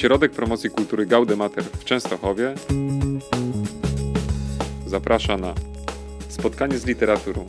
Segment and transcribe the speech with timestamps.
[0.00, 2.54] Ośrodek Promocji Kultury Gaudemater w Częstochowie
[4.86, 5.54] zaprasza na
[6.28, 7.46] spotkanie z literaturą.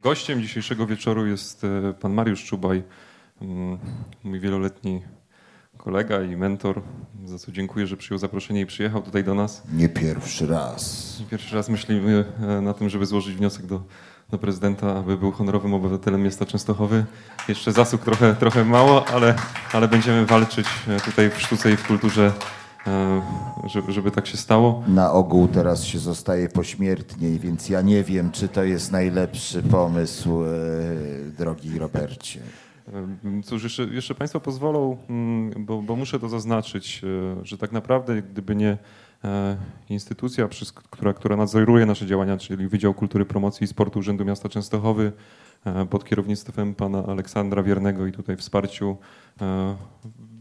[0.00, 2.82] Gościem dzisiejszego wieczoru jest e, pan Mariusz Czubaj,
[4.24, 5.02] mój wieloletni
[5.88, 6.82] kolega i mentor,
[7.24, 9.62] za co dziękuję, że przyjął zaproszenie i przyjechał tutaj do nas.
[9.72, 11.16] Nie pierwszy raz.
[11.30, 13.82] Pierwszy raz myślimy e, na tym, żeby złożyć wniosek do,
[14.30, 17.04] do prezydenta, aby był honorowym obywatelem miasta Częstochowy.
[17.48, 19.34] Jeszcze zasług trochę, trochę mało, ale,
[19.72, 22.32] ale będziemy walczyć e, tutaj w sztuce i w kulturze,
[22.86, 23.22] e,
[23.68, 24.84] żeby, żeby tak się stało.
[24.88, 30.40] Na ogół teraz się zostaje pośmiertnie, więc ja nie wiem, czy to jest najlepszy pomysł,
[31.38, 32.40] drogi Robercie.
[33.44, 38.22] Cóż, jeszcze, jeszcze Państwo pozwolą, mm, bo, bo, muszę to zaznaczyć, e, że tak naprawdę
[38.22, 38.78] gdyby nie
[39.24, 39.56] e,
[39.88, 45.12] instytucja, która, która nadzoruje nasze działania, czyli Wydział Kultury, Promocji i Sportu Urzędu Miasta Częstochowy
[45.64, 48.96] e, pod kierownictwem pana Aleksandra Wiernego i tutaj wsparciu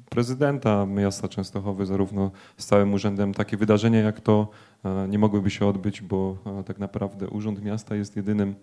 [0.09, 4.49] prezydenta miasta Częstochowy, zarówno z całym urzędem, takie wydarzenia jak to
[5.09, 8.55] nie mogłyby się odbyć, bo tak naprawdę Urząd Miasta jest jedynym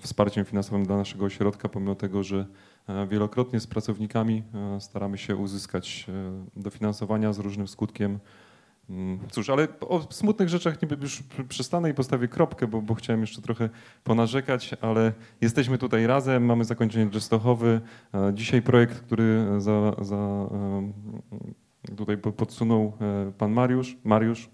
[0.00, 2.46] wsparciem finansowym dla naszego ośrodka, pomimo tego, że
[3.08, 8.18] wielokrotnie z pracownikami e, staramy się uzyskać e, dofinansowania z różnym skutkiem.
[8.90, 13.20] Mm, cóż, ale o smutnych rzeczach niby już przestanę i postawię kropkę, bo, bo chciałem
[13.20, 13.68] jeszcze trochę
[14.04, 17.80] ponarzekać, ale jesteśmy tutaj razem, mamy zakończenie Częstochowy.
[18.32, 20.48] Dzisiaj projekt, który za, za,
[21.96, 22.92] tutaj podsunął
[23.38, 24.50] pan Mariusz, Mariusz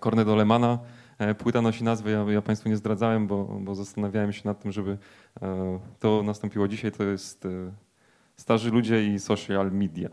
[0.00, 1.05] Kornedo Lemana, E,
[1.38, 4.98] płyta nosi nazwę, ja, ja Państwu nie zdradzałem, bo, bo zastanawiałem się nad tym, żeby
[5.42, 6.92] e, to nastąpiło dzisiaj.
[6.92, 7.48] To jest e,
[8.36, 10.08] Starzy Ludzie i Social Media.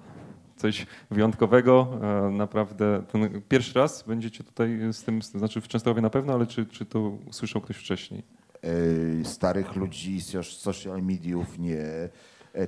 [0.55, 1.99] Coś wyjątkowego,
[2.31, 3.03] naprawdę.
[3.11, 6.85] Ten pierwszy raz będziecie tutaj z tym, znaczy w Częstochowie na pewno, ale czy, czy
[6.85, 8.23] to usłyszał ktoś wcześniej?
[9.23, 12.09] Starych ludzi z social mediów nie E,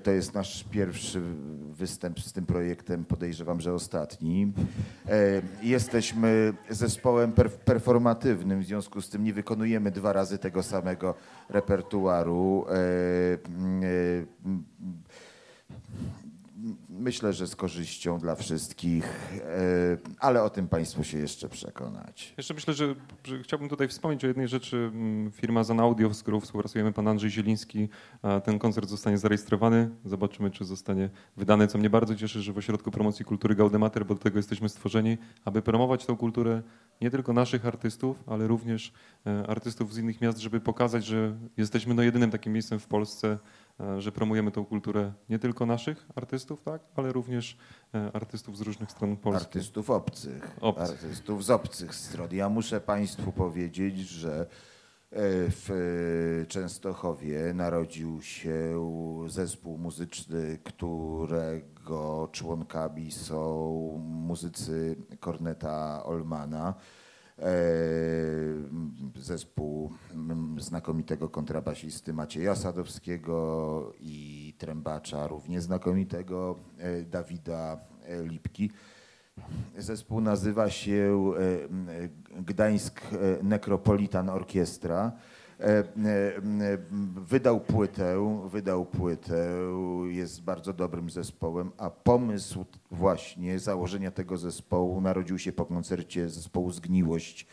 [0.03, 1.22] to jest nasz pierwszy
[1.72, 4.53] występ z tym projektem, podejrzewam, że ostatni.
[5.09, 7.34] E, jesteśmy zespołem
[7.66, 11.16] performatywnym, w związku z tym nie wykonujemy dwa razy tego samego
[11.50, 12.66] repertuaru.
[17.00, 22.33] Myślę, że z korzyścią dla wszystkich, e, ale o tym Państwu się jeszcze przekonać.
[22.38, 24.91] Jeszcze myślę, że, że chciałbym tutaj wspomnieć o jednej rzeczy.
[25.31, 27.89] Firma Zan Audio, z którą współpracujemy, pan Andrzej Zieliński,
[28.44, 29.89] ten koncert zostanie zarejestrowany.
[30.06, 34.16] Zobaczymy, czy zostanie wydany, co mnie bardzo cieszy, że w Ośrodku Promocji Kultury Gaudemater, bo
[34.16, 36.62] do tego jesteśmy stworzeni, aby promować tą kulturę
[37.01, 38.94] nie tylko naszych artystów, ale również
[39.25, 43.38] e, artystów z innych miast, żeby pokazać, że jesteśmy no jedynym takim miejscem w Polsce,
[43.97, 47.58] że promujemy tą kulturę nie tylko naszych artystów, tak, ale również
[47.94, 49.46] e, artystów z różnych stron Polski.
[49.46, 50.58] Artystów obcych.
[50.62, 50.90] obcych.
[50.90, 52.28] Artystów z obcych stron.
[52.31, 54.46] Ja muszę Państwu powiedzieć, że e,
[55.50, 58.80] w Częstochowie narodził się
[59.28, 63.52] zespół muzyczny, którego członkami są
[64.02, 66.74] muzycy Korneta Olmana.
[67.40, 67.53] E,
[69.16, 69.91] zespół
[70.57, 78.72] znakomitego kontrabasisty Macieja Sadowskiego i trębacza równie znakomitego e, Dawida e, Lipki.
[79.78, 81.31] Zespół nazywa się
[82.40, 83.01] Gdańsk
[83.44, 85.12] Necropolitan Orkiestra.
[85.60, 85.84] E, e,
[87.16, 89.48] wydał płytę, wydał płytę,
[90.08, 96.72] jest bardzo dobrym zespołem, a pomysł właśnie założenia tego zespołu narodził się po koncercie zespołu
[96.72, 97.48] Zgniłość.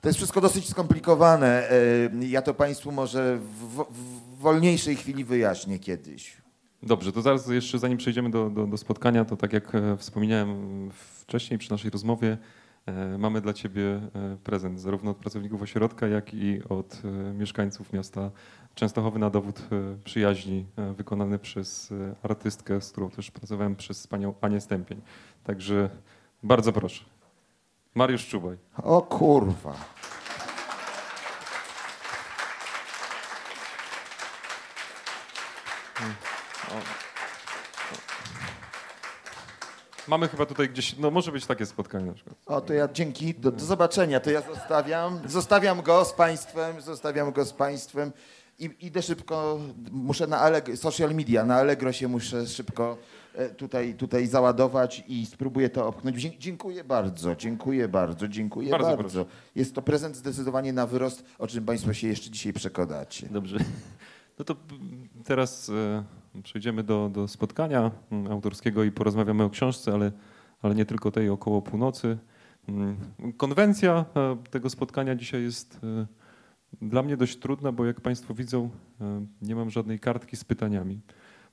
[0.00, 1.70] To jest wszystko dosyć skomplikowane.
[1.70, 6.36] E, ja to Państwu może w, w wolniejszej chwili wyjaśnię kiedyś.
[6.82, 10.90] Dobrze, to zaraz jeszcze zanim przejdziemy do, do, do spotkania, to tak jak wspominałem
[11.20, 12.38] wcześniej przy naszej rozmowie, E,
[13.18, 18.30] mamy dla Ciebie e, prezent zarówno od pracowników ośrodka, jak i od e, mieszkańców miasta
[18.74, 19.60] Częstochowy na dowód
[20.04, 21.92] przyjaźni wykonany przez
[22.22, 25.00] artystkę, z którą też pracowałem, przez panią Anię Stępień.
[25.44, 25.90] Także
[26.42, 27.04] bardzo proszę.
[27.94, 28.56] Mariusz Czubaj.
[28.82, 29.74] O kurwa.
[36.68, 36.99] O.
[40.10, 42.36] Mamy chyba tutaj gdzieś, no może być takie spotkanie na przykład.
[42.46, 47.32] O, to ja dzięki, do, do zobaczenia, to ja zostawiam, zostawiam go z państwem, zostawiam
[47.32, 48.12] go z państwem
[48.58, 49.58] i idę szybko,
[49.90, 52.98] muszę na Allegro, social media, na Allegro się muszę szybko
[53.34, 56.22] e, tutaj, tutaj załadować i spróbuję to opchnąć.
[56.22, 58.96] Dziękuję bardzo, dziękuję bardzo, dziękuję bardzo.
[58.96, 59.26] bardzo.
[59.54, 63.28] Jest to prezent zdecydowanie na wyrost, o czym państwo się jeszcze dzisiaj przekonacie.
[63.30, 63.58] Dobrze.
[64.38, 64.56] No to
[65.24, 66.04] teraz e,
[66.42, 70.12] przejdziemy do, do spotkania mm, autorskiego i porozmawiamy o książce, ale,
[70.62, 72.18] ale nie tylko tej około północy.
[72.68, 72.96] Mm,
[73.36, 76.06] konwencja e, tego spotkania dzisiaj jest e,
[76.82, 81.00] dla mnie dość trudna, bo jak Państwo widzą, e, nie mam żadnej kartki z pytaniami.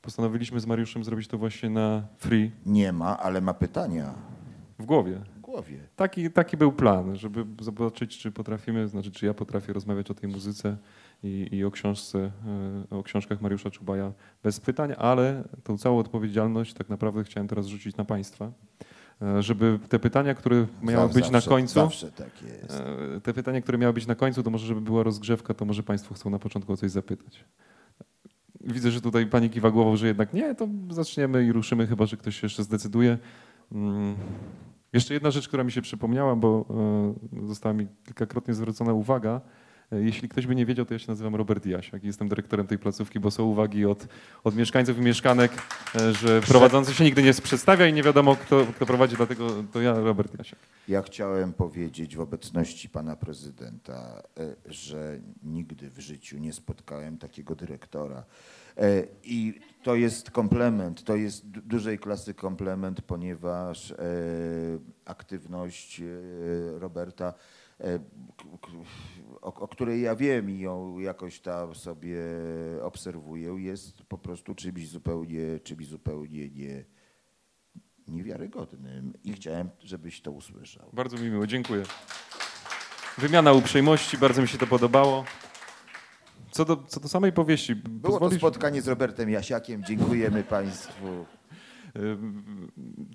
[0.01, 2.51] Postanowiliśmy z Mariuszem zrobić to właśnie na free.
[2.65, 4.13] Nie ma, ale ma pytania.
[4.79, 5.21] W głowie.
[5.35, 5.79] W głowie.
[5.95, 10.29] Taki, taki był plan, żeby zobaczyć, czy potrafimy, znaczy, czy ja potrafię rozmawiać o tej
[10.29, 10.77] muzyce
[11.23, 12.31] i, i o książce,
[12.89, 17.97] o książkach Mariusza Czubaja bez pytań, ale tą całą odpowiedzialność tak naprawdę chciałem teraz rzucić
[17.97, 18.51] na Państwa.
[19.21, 21.73] E, żeby te pytania, które miały być zawsze, na końcu.
[21.73, 22.83] Zawsze tak jest.
[23.15, 25.83] E, te pytania, które miały być na końcu, to może żeby była rozgrzewka, to może
[25.83, 27.45] Państwo chcą na początku o coś zapytać.
[28.61, 32.17] Widzę, że tutaj pani kiwa głową, że jednak nie, to zaczniemy i ruszymy, chyba że
[32.17, 33.17] ktoś się jeszcze zdecyduje.
[33.71, 34.15] Mm.
[34.93, 36.65] Jeszcze jedna rzecz, która mi się przypomniała, bo
[37.43, 39.41] e, została mi kilkakrotnie zwrócona uwaga, E,
[39.91, 42.79] jeśli ktoś by nie wiedział, to ja się nazywam Robert Jasiak i jestem dyrektorem tej
[42.79, 44.07] placówki, bo są uwagi od,
[44.43, 45.51] od mieszkańców i mieszkanek,
[45.95, 49.81] e, że prowadzący się nigdy nie przedstawia i nie wiadomo, kto, kto prowadzi, dlatego to
[49.81, 50.59] ja, Robert Jasiak.
[50.87, 57.55] Ja chciałem powiedzieć w obecności pana prezydenta, e, że nigdy w życiu nie spotkałem takiego
[57.55, 58.23] dyrektora.
[59.23, 63.93] I to jest komplement, to jest dużej klasy komplement, ponieważ
[65.05, 66.01] aktywność
[66.79, 67.33] Roberta
[69.41, 72.19] o, o, której ja wiem i ją jakoś tam sobie
[72.81, 76.85] obserwuję, jest po prostu czymś zupełnie, czymś zupełnie nie,
[78.07, 79.13] niewiarygodnym.
[79.23, 80.89] I chciałem, żebyś to usłyszał.
[80.93, 81.83] Bardzo mi miło, dziękuję.
[83.17, 85.25] Wymiana uprzejmości, bardzo mi się to podobało.
[86.51, 87.75] Co do, co do samej powieści.
[87.75, 88.41] Było pozwolisz...
[88.41, 89.83] to spotkanie z Robertem Jasiakiem.
[89.83, 91.25] Dziękujemy Państwu.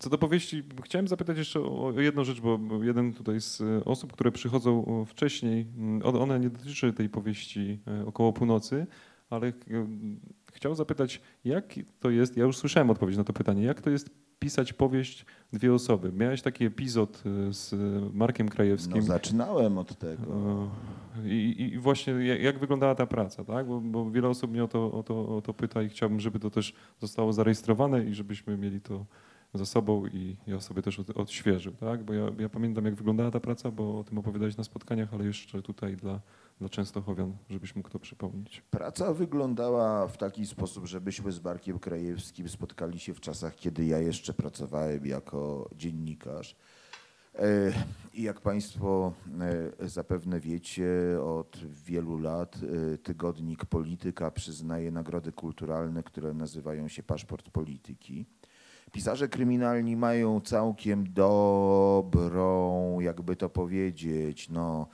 [0.00, 4.32] Co do powieści, chciałem zapytać jeszcze o jedną rzecz, bo jeden tutaj z osób, które
[4.32, 5.66] przychodzą wcześniej,
[6.02, 8.86] ona nie dotyczy tej powieści e, około północy,
[9.30, 9.52] ale
[10.52, 14.21] chciał zapytać, jak to jest, ja już słyszałem odpowiedź na to pytanie, jak to jest
[14.42, 16.12] pisać powieść dwie osoby.
[16.12, 17.74] Miałeś taki epizod e, z
[18.14, 18.96] Markiem Krajewskim.
[18.96, 20.70] No, zaczynałem od tego.
[21.24, 23.66] I, i właśnie jak wyglądała ta praca, tak?
[23.66, 26.38] Bo, bo, wiele osób mnie o to, o, to, o to pyta i chciałbym, żeby
[26.38, 29.06] to też zostało zarejestrowane i żebyśmy mieli to
[29.54, 32.04] za sobą i ja sobie też odświeżył, tak?
[32.04, 35.24] Bo ja, ja pamiętam, jak wyglądała ta praca, bo o tym opowiadałeś na spotkaniach, ale
[35.24, 36.20] jeszcze tutaj dla,
[36.58, 38.62] dla Częstochowian, żebyś mógł to przypomnieć.
[38.70, 43.99] Praca wyglądała w taki sposób, żebyśmy z Barkiem Krajewskim spotkali się w czasach, kiedy ja
[43.99, 46.56] jeszcze pracowałem jako dziennikarz.
[47.38, 47.72] E,
[48.14, 49.12] I jak Państwo
[49.81, 50.88] e, zapewne wiecie,
[51.25, 52.56] od wielu lat
[52.94, 58.26] e, tygodnik Polityka przyznaje nagrody kulturalne, które nazywają się Paszport Polityki.
[58.93, 64.88] Pisarze kryminalni mają całkiem dobrą, jakby to powiedzieć, no,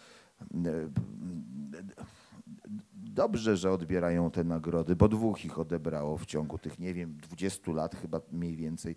[2.94, 7.73] dobrze, że odbierają te nagrody, bo dwóch ich odebrało w ciągu tych, nie wiem, 20
[7.73, 8.96] lat chyba mniej więcej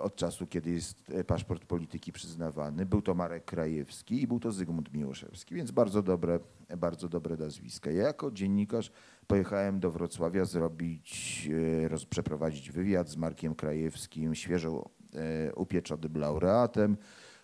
[0.00, 2.86] od czasu, kiedy jest paszport polityki przyznawany.
[2.86, 6.40] Był to Marek Krajewski i był to Zygmunt Miłoszewski, więc bardzo dobre,
[6.76, 7.90] bardzo dobre nazwiska.
[7.90, 8.90] Ja jako dziennikarz
[9.26, 11.48] pojechałem do Wrocławia zrobić,
[11.84, 16.96] e, roz, przeprowadzić wywiad z Markiem Krajewskim, świeżo e, upieczonym laureatem.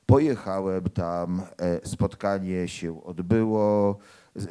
[0.07, 3.99] Pojechałem tam, e, spotkanie się odbyło.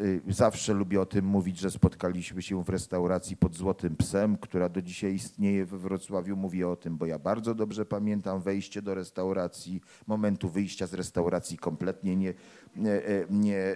[0.02, 4.70] Y, zawsze lubię o tym mówić, że spotkaliśmy się w restauracji pod Złotym Psem, która
[4.70, 6.36] do dzisiaj istnieje we Wrocławiu.
[6.36, 11.58] Mówię o tym, bo ja bardzo dobrze pamiętam wejście do restauracji, momentu wyjścia z restauracji
[11.58, 12.34] kompletnie nie,
[12.76, 13.76] nie, nie,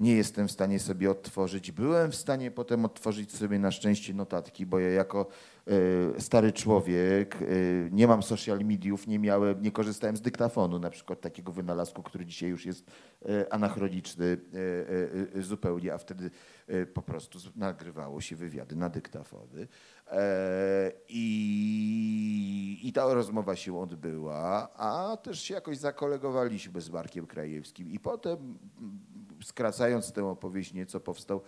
[0.00, 1.72] nie jestem w stanie sobie odtworzyć.
[1.72, 5.57] Byłem w stanie potem odtworzyć sobie na szczęście notatki, bo ja jako e,
[6.18, 7.46] stary człowiek, e,
[7.90, 12.26] nie mam social mediów, nie miałem, nie korzystałem z dyktafonu, na przykład takiego wynalazku, który
[12.26, 12.90] dzisiaj już jest
[13.28, 14.38] e, anachroniczny
[15.40, 16.30] zupełnie, a wtedy
[16.94, 19.68] po prostu nagrywało się wywiady na dyktafony.
[21.08, 27.90] I, I ta rozmowa się odbyła, a też się jakoś zakolegowaliśmy z Markiem Krajewskim.
[27.90, 28.58] I potem,
[29.44, 31.40] skracając tę opowieść nieco, powstał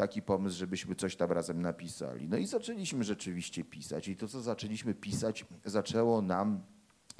[0.00, 2.28] taki pomysł, żebyśmy coś tam razem napisali.
[2.28, 4.08] No i zaczęliśmy rzeczywiście pisać.
[4.08, 6.60] I to, co zaczęliśmy pisać, zaczęło nam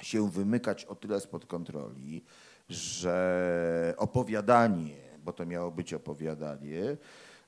[0.01, 2.23] się wymykać o tyle spod kontroli,
[2.69, 6.97] że opowiadanie, bo to miało być opowiadanie,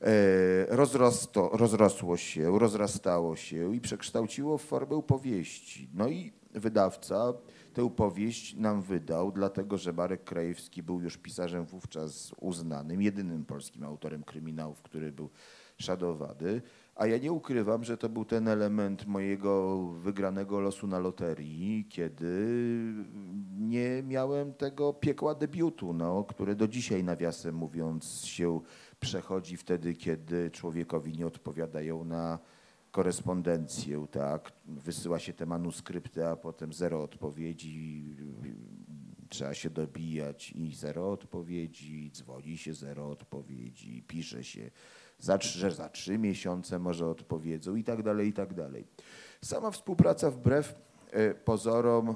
[0.04, 5.90] E, rozrosto, rozrosło się, rozrastało się i przekształciło w formę powieści.
[5.94, 7.34] No i wydawca
[7.74, 13.84] tę powieść nam wydał, dlatego że Marek Krajewski był już pisarzem wówczas uznanym, jedynym polskim
[13.84, 15.30] autorem kryminałów, który był
[15.78, 16.62] szadowany.
[16.96, 22.48] A ja nie ukrywam, że to był ten element mojego wygranego losu na loterii, kiedy
[23.60, 28.62] nie miałem tego piekła debiutu, no, który do dzisiaj, nawiasem mówiąc, się
[29.00, 32.40] przechodzi wtedy, kiedy człowiekowi nie odpowiadają na
[32.94, 34.52] korespondencję, tak?
[34.66, 38.16] Wysyła się te manuskrypty, a potem zero odpowiedzi,
[39.30, 44.72] trzeba się dobijać i zero odpowiedzi, dzwoni się zero odpowiedzi, pisze się,
[45.20, 48.86] za, że za trzy miesiące może odpowiedzą i tak dalej, i tak dalej.
[49.42, 50.76] Sama współpraca wbrew
[51.12, 52.16] e, pozorom e,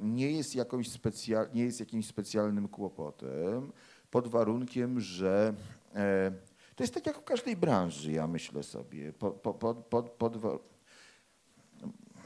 [0.00, 3.72] nie jest, jakąś specjal, nie jest jakimś specjalnym kłopotem,
[4.10, 5.54] pod warunkiem, że
[5.94, 6.32] e,
[6.80, 9.12] to jest tak jak w każdej branży, ja myślę sobie.
[9.12, 9.56] Pod, pod,
[9.86, 10.38] pod, pod,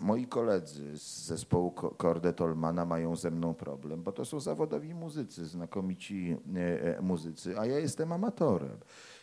[0.00, 6.36] moi koledzy z zespołu Kordetolmana mają ze mną problem, bo to są zawodowi muzycy, znakomici
[7.00, 8.78] muzycy, a ja jestem amatorem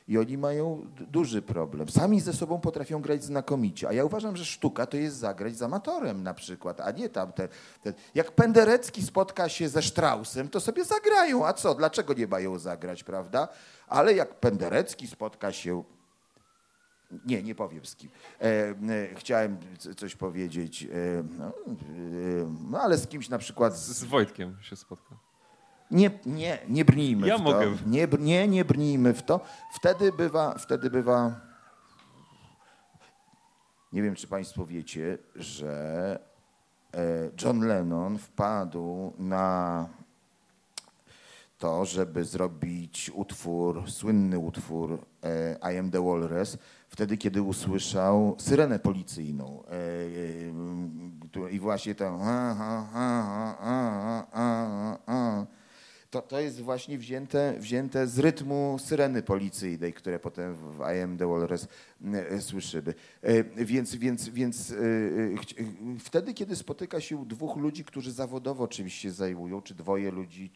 [0.07, 1.89] i oni mają duży problem.
[1.89, 5.61] Sami ze sobą potrafią grać znakomicie, a ja uważam, że sztuka to jest zagrać z
[5.61, 7.47] amatorem na przykład, a nie tam te,
[7.83, 12.59] te jak Penderecki spotka się ze Straussem, to sobie zagrają, a co, dlaczego nie mają
[12.59, 13.47] zagrać, prawda?
[13.87, 15.83] Ale jak Penderecki spotka się
[17.25, 18.09] nie, nie powiem z kim.
[18.41, 18.75] E, e,
[19.15, 19.57] chciałem
[19.97, 20.87] coś powiedzieć, e,
[21.37, 21.51] no, e,
[22.69, 23.77] no, ale z kimś na przykład.
[23.77, 25.17] Z, z Wojtkiem się spotkał.
[25.91, 27.65] Nie, nie, nie brnijmy ja w mogę.
[27.65, 27.89] to.
[27.89, 29.39] Nie, nie, nie brnijmy w to.
[29.73, 31.41] Wtedy bywa, wtedy bywa.
[33.93, 36.19] Nie wiem, czy Państwo wiecie, że
[36.93, 36.99] e,
[37.43, 39.87] John Lennon wpadł na
[41.57, 46.57] to, żeby zrobić utwór, słynny utwór e, I Am the Walrus,
[46.89, 49.63] wtedy, kiedy usłyszał syrenę policyjną.
[51.45, 52.19] E, I właśnie to
[56.11, 61.17] to, to jest właśnie wzięte, wzięte z rytmu syreny policyjnej, które potem w I Am
[61.17, 61.67] The Walrus
[62.13, 62.93] e, słyszymy.
[63.21, 64.75] E, więc, więc, więc e,
[65.99, 70.51] wtedy, kiedy spotyka się dwóch ludzi, którzy zawodowo czymś się zajmują, czy dwoje ludzi,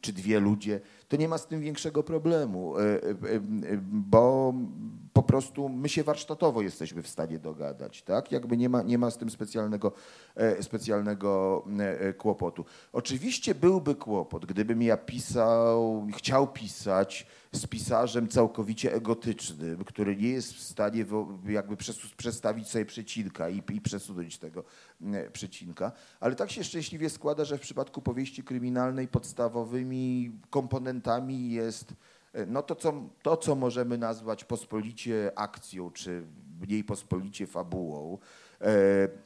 [0.00, 2.74] czy dwie ludzie, to nie ma z tym większego problemu,
[3.82, 4.54] bo
[5.20, 8.32] po prostu my się warsztatowo jesteśmy w stanie dogadać, tak?
[8.32, 9.92] Jakby nie ma, nie ma z tym specjalnego,
[10.60, 11.64] specjalnego
[12.18, 12.64] kłopotu.
[12.92, 20.28] Oczywiście byłby kłopot, gdy gdybym ja pisał, chciał pisać z pisarzem całkowicie egotycznym, który nie
[20.28, 21.04] jest w stanie
[21.48, 21.76] jakby
[22.16, 24.64] przestawić sobie przecinka i, i przesunąć tego
[25.32, 25.92] przecinka.
[26.20, 31.94] Ale tak się szczęśliwie składa, że w przypadku powieści kryminalnej podstawowymi komponentami jest e,
[32.46, 36.22] no to, co, to, co możemy nazwać pospolicie akcją, czy
[36.60, 38.18] mniej pospolicie fabułą,
[38.60, 38.66] e,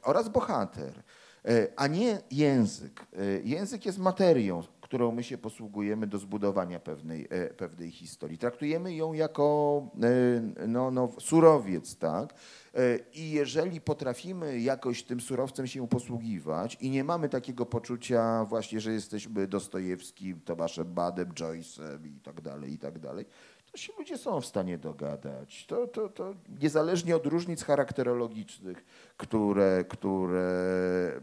[0.02, 1.02] oraz bohater,
[1.44, 3.06] e, a nie język.
[3.12, 4.62] E, język jest materią,
[4.94, 8.38] którą my się posługujemy do zbudowania pewnej, e, pewnej historii.
[8.38, 12.34] Traktujemy ją jako e, no, no, surowiec, tak?
[12.74, 18.80] E, I jeżeli potrafimy jakoś tym surowcem się posługiwać i nie mamy takiego poczucia właśnie,
[18.80, 23.26] że jesteśmy Dostojewskim, Tomaszem Badem, Joyce'em i tak dalej, i tak dalej,
[23.74, 25.66] to się ludzie są w stanie dogadać.
[25.66, 28.84] To, to, to niezależnie od różnic charakterologicznych,
[29.16, 31.20] które, które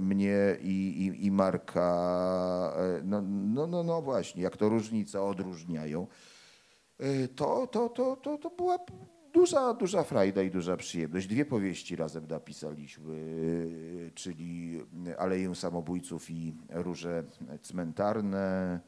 [0.00, 6.06] mnie i, i, i Marka, e, no, no, no, no właśnie, jak to różnice odróżniają,
[6.98, 8.78] e, to, to, to, to, to była
[9.32, 11.26] duża, duża frajda i duża przyjemność.
[11.26, 13.14] Dwie powieści razem napisaliśmy,
[14.06, 14.80] e, czyli
[15.18, 17.24] Aleję Samobójców i Róże
[17.62, 18.80] Cmentarne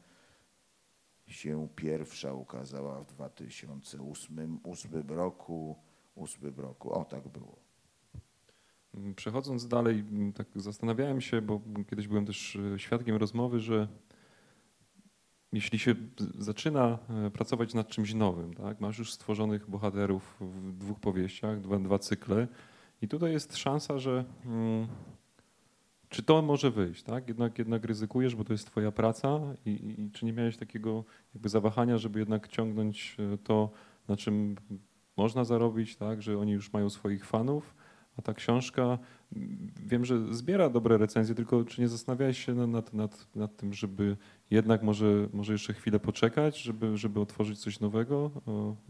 [1.33, 4.59] się pierwsza ukazała w 2008
[5.07, 5.75] roku.
[6.15, 6.93] 8 roku.
[6.93, 7.55] O, tak było.
[9.15, 10.03] Przechodząc dalej,
[10.35, 13.87] tak zastanawiałem się, bo kiedyś byłem też e, świadkiem rozmowy, że
[15.53, 15.95] jeśli się
[16.37, 21.79] zaczyna e, pracować nad czymś nowym, tak, masz już stworzonych bohaterów w dwóch powieściach, dwa,
[21.79, 22.47] dwa cykle
[23.01, 24.87] i tutaj jest szansa, że mm,
[26.13, 27.27] czy to może wyjść, tak?
[27.27, 31.03] Jednak, jednak ryzykujesz, bo to jest twoja praca i, i, czy nie miałeś takiego
[31.33, 33.71] jakby zawahania, żeby jednak ciągnąć e, to,
[34.07, 34.55] na czym
[35.17, 36.21] można zarobić, tak?
[36.21, 37.75] Że oni już mają swoich fanów,
[38.17, 38.99] a ta książka,
[39.85, 44.17] wiem, że zbiera dobre recenzje, tylko czy nie zastanawiałeś się nad, nad, nad tym, żeby
[44.51, 48.31] jednak może, może jeszcze chwilę poczekać, żeby, żeby otworzyć coś nowego,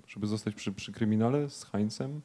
[0.07, 2.21] żeby zostać przy, przy kryminale z Heinzem?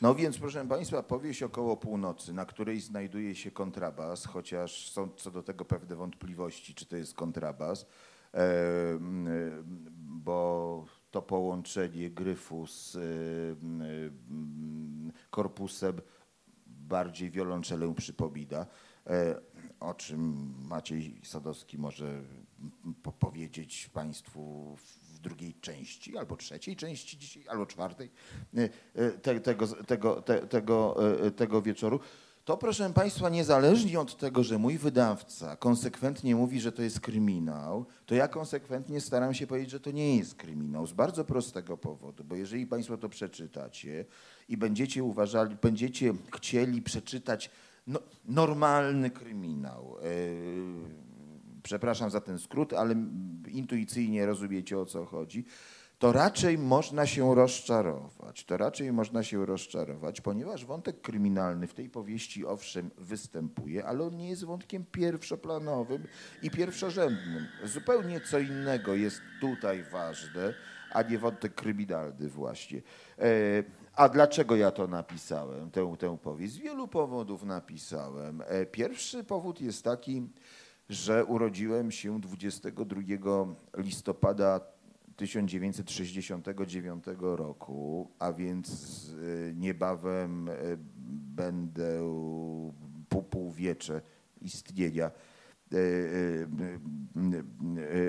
[0.00, 5.30] No więc, proszę Państwa, powieść około północy, na której znajduje się kontrabas, chociaż są co
[5.30, 7.86] do tego pewne wątpliwości, czy to jest kontrabas,
[9.98, 12.98] bo to połączenie gryfu z
[15.30, 16.00] korpusem
[16.66, 18.66] bardziej wiolonczelę przypomina,
[19.06, 19.40] e,
[19.80, 22.22] o czym Maciej Sadowski może
[23.20, 24.76] powiedzieć Państwu
[25.16, 28.10] w drugiej części, albo trzeciej części dzisiaj, albo czwartej
[28.56, 30.96] e, e, te, tego, tego, te, tego,
[31.36, 32.00] tego wieczoru.
[32.44, 37.86] To proszę Państwa, niezależnie od tego, że mój wydawca konsekwentnie mówi, że to jest kryminał,
[38.06, 42.24] to ja konsekwentnie staram się powiedzieć, że to nie jest kryminał z bardzo prostego powodu,
[42.24, 44.04] bo jeżeli Państwo to przeczytacie
[44.48, 47.50] i będziecie uważali, będziecie chcieli przeczytać
[47.86, 51.15] no, normalny kryminał, yy,
[51.66, 52.94] przepraszam za ten skrót, ale
[53.48, 55.44] intuicyjnie rozumiecie o co chodzi,
[55.98, 58.44] to raczej można się rozczarować.
[58.44, 64.16] To raczej można się rozczarować, ponieważ wątek kryminalny w tej powieści owszem występuje, ale on
[64.16, 66.06] nie jest wątkiem pierwszoplanowym
[66.42, 67.46] i pierwszorzędnym.
[67.64, 70.54] Zupełnie co innego jest tutaj ważne,
[70.92, 72.82] a nie wątek kryminalny właśnie.
[73.18, 73.22] E,
[73.94, 76.52] a dlaczego ja to napisałem, tę, tę powieść?
[76.52, 78.42] Z wielu powodów napisałem.
[78.46, 80.28] E, pierwszy powód jest taki,
[80.88, 83.00] że urodziłem się 22
[83.76, 84.60] listopada
[85.16, 88.70] 1969 roku, a więc
[89.50, 90.50] e, niebawem
[91.36, 92.00] będę
[93.08, 94.00] pół, półwiecze
[94.40, 95.10] istnienia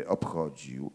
[0.07, 0.91] obchodził.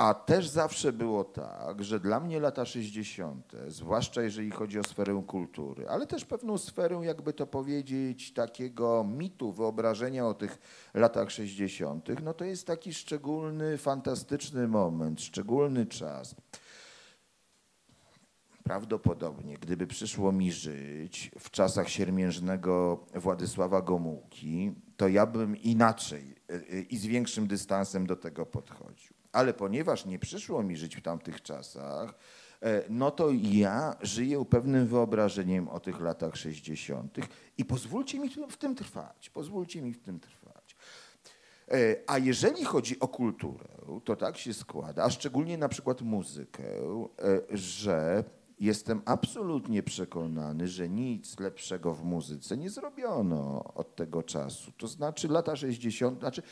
[0.00, 5.22] A też zawsze było tak, że dla mnie lata 60., zwłaszcza jeżeli chodzi o sferę
[5.26, 10.58] kultury, ale też pewną sferę, jakby to powiedzieć, takiego mitu, wyobrażenia o tych
[10.94, 16.34] latach 60., no to jest taki szczególny, fantastyczny moment, szczególny czas.
[18.64, 26.54] Prawdopodobnie, gdyby przyszło mi żyć w czasach siermiężnego Władysława Gomułki, to ja bym inaczej y,
[26.54, 29.19] y, i z większym dystansem do tego podchodził.
[29.32, 32.14] Ale ponieważ nie przyszło mi żyć w tamtych czasach,
[32.62, 37.18] e, no to ja żyję pewnym wyobrażeniem o tych latach 60.
[37.58, 39.30] i pozwólcie mi w tym trwać.
[39.30, 40.76] Pozwólcie mi w tym trwać.
[41.70, 43.68] E, a jeżeli chodzi o kulturę,
[44.04, 48.24] to tak się składa, a szczególnie na przykład muzykę, e, że
[48.60, 54.72] jestem absolutnie przekonany, że nic lepszego w muzyce nie zrobiono od tego czasu.
[54.76, 56.42] To znaczy lata 60., znaczy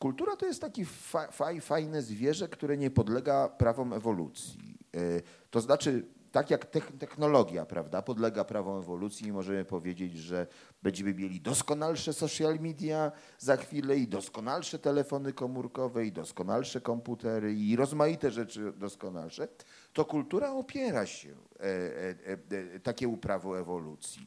[0.00, 1.28] Kultura to jest takie fa
[1.60, 4.78] fajne zwierzę, które nie podlega prawom ewolucji.
[4.96, 4.98] E,
[5.50, 6.66] to znaczy, tak jak
[6.98, 10.46] technologia, prawda, podlega prawom ewolucji i możemy powiedzieć, że
[10.82, 17.76] będziemy mieli doskonalsze social media za chwilę i doskonalsze telefony komórkowe i doskonalsze komputery i
[17.76, 19.48] rozmaite rzeczy doskonalsze,
[19.92, 22.38] to kultura opiera się e, e,
[22.76, 24.26] e, takiemu prawu ewolucji.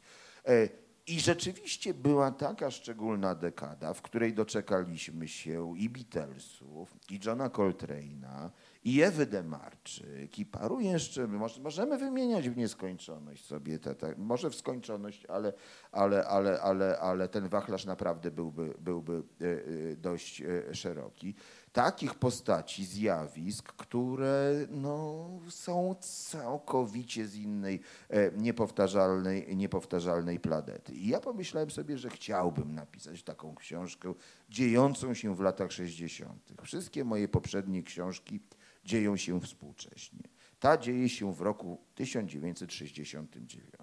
[1.07, 8.49] I rzeczywiście była taka szczególna dekada, w której doczekaliśmy się i Beatlesów, i Johna Coltrane'a,
[8.83, 11.27] i Ewy Demarczyk, i paru jeszcze,
[11.61, 15.53] możemy wymieniać w nieskończoność sobie, te, te, może w skończoność, ale,
[15.91, 21.35] ale, ale, ale, ale ten wachlarz naprawdę byłby, byłby e, e, dość e, szeroki
[21.73, 30.93] takich postaci, zjawisk, które no, są całkowicie z innej, e, niepowtarzalnej, niepowtarzalnej planety.
[30.93, 34.13] I ja pomyślałem sobie, że chciałbym napisać taką książkę
[34.49, 36.53] dziejącą się w latach 60.
[36.63, 38.39] Wszystkie moje poprzednie książki
[38.85, 40.23] dzieją się współcześnie.
[40.59, 43.79] Ta dzieje się w roku 1969.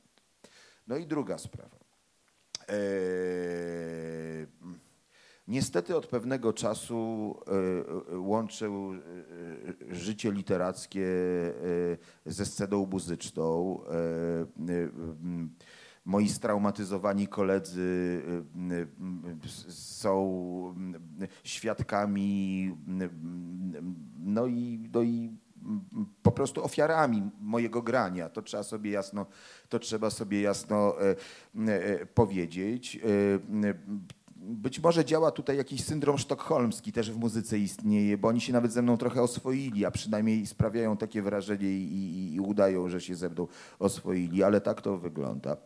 [0.86, 1.76] No i druga sprawa.
[2.68, 4.46] Eee,
[5.48, 11.06] Niestety od pewnego czasu e, e, łączę e, życie literackie
[12.26, 13.80] ze sceną muzyczną.
[16.04, 18.22] Moi straumatyzowani koledzy
[19.68, 20.74] są
[21.44, 22.76] świadkami,
[24.18, 25.36] no i, no i
[26.22, 28.28] po prostu ofiarami mojego grania.
[28.28, 29.26] To trzeba sobie jasno,
[29.68, 30.94] to trzeba sobie jasno
[32.14, 33.00] powiedzieć
[34.54, 38.72] być może działa tutaj jakiś syndrom sztokholmski, też w muzyce istnieje, bo oni się nawet
[38.72, 43.14] ze mną trochę oswoili, a przynajmniej sprawiają takie wrażenie i, i, i udają, że się
[43.14, 43.46] ze mną
[43.78, 45.56] oswoili, ale tak to wygląda.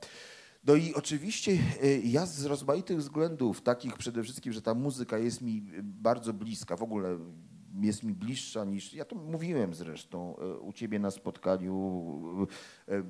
[0.67, 5.43] No i oczywiście e, ja z rozmaitych względów, takich przede wszystkim, że ta muzyka jest
[5.43, 7.19] mi bardzo bliska, w ogóle
[7.81, 12.47] jest mi bliższa niż, ja to mówiłem zresztą e, u ciebie na spotkaniu
[12.89, 13.03] e,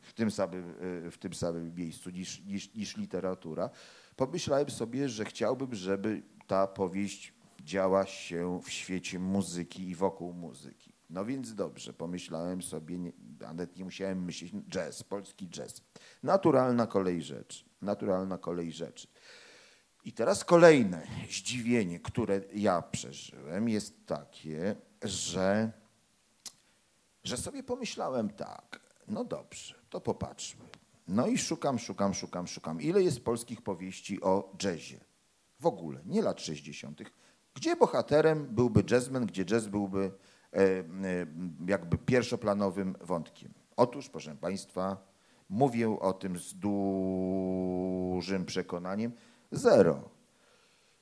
[0.00, 0.74] w tym samym,
[1.10, 3.70] w tym samym miejscu niż, niż, niż literatura
[4.20, 10.92] pomyślałem sobie, że chciałbym, żeby ta powieść działa się w świecie muzyki i wokół muzyki.
[11.10, 12.98] No więc dobrze, pomyślałem sobie,
[13.40, 15.82] nawet nie musiałem myśleć, jazz, polski jazz.
[16.22, 19.08] Naturalna kolej rzeczy, naturalna kolej rzeczy.
[20.04, 25.72] I teraz kolejne zdziwienie, które ja przeżyłem, jest takie, że,
[27.24, 30.79] że sobie pomyślałem tak, no dobrze, to popatrzmy.
[31.10, 32.80] No i szukam, szukam, szukam, szukam.
[32.80, 35.00] Ile jest polskich powieści o jazzie?
[35.60, 37.02] W ogóle, nie lat 60.
[37.54, 40.12] Gdzie bohaterem byłby jazzman, gdzie jazz byłby
[40.52, 40.84] e, e,
[41.66, 43.52] jakby pierwszoplanowym wątkiem?
[43.76, 44.96] Otóż, proszę Państwa,
[45.48, 49.12] mówię o tym z dużym przekonaniem,
[49.52, 50.19] zero.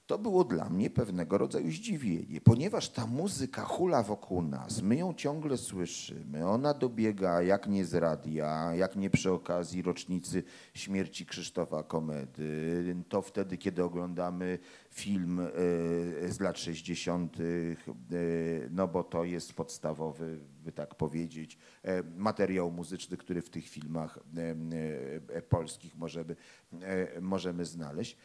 [0.08, 5.14] To było dla mnie pewnego rodzaju zdziwienie, ponieważ ta muzyka hula wokół nas, my ją
[5.14, 10.42] ciągle słyszymy, ona dobiega jak nie z radia, jak nie przy okazji rocznicy
[10.74, 14.58] śmierci Krzysztofa Komedy, to wtedy, kiedy oglądamy
[14.90, 15.48] film e,
[16.28, 17.40] z lat 60., e,
[18.70, 24.18] no bo to jest podstawowy, by tak powiedzieć, e, materiał muzyczny, który w tych filmach
[25.48, 26.36] polskich możemy,
[27.20, 28.16] możemy znaleźć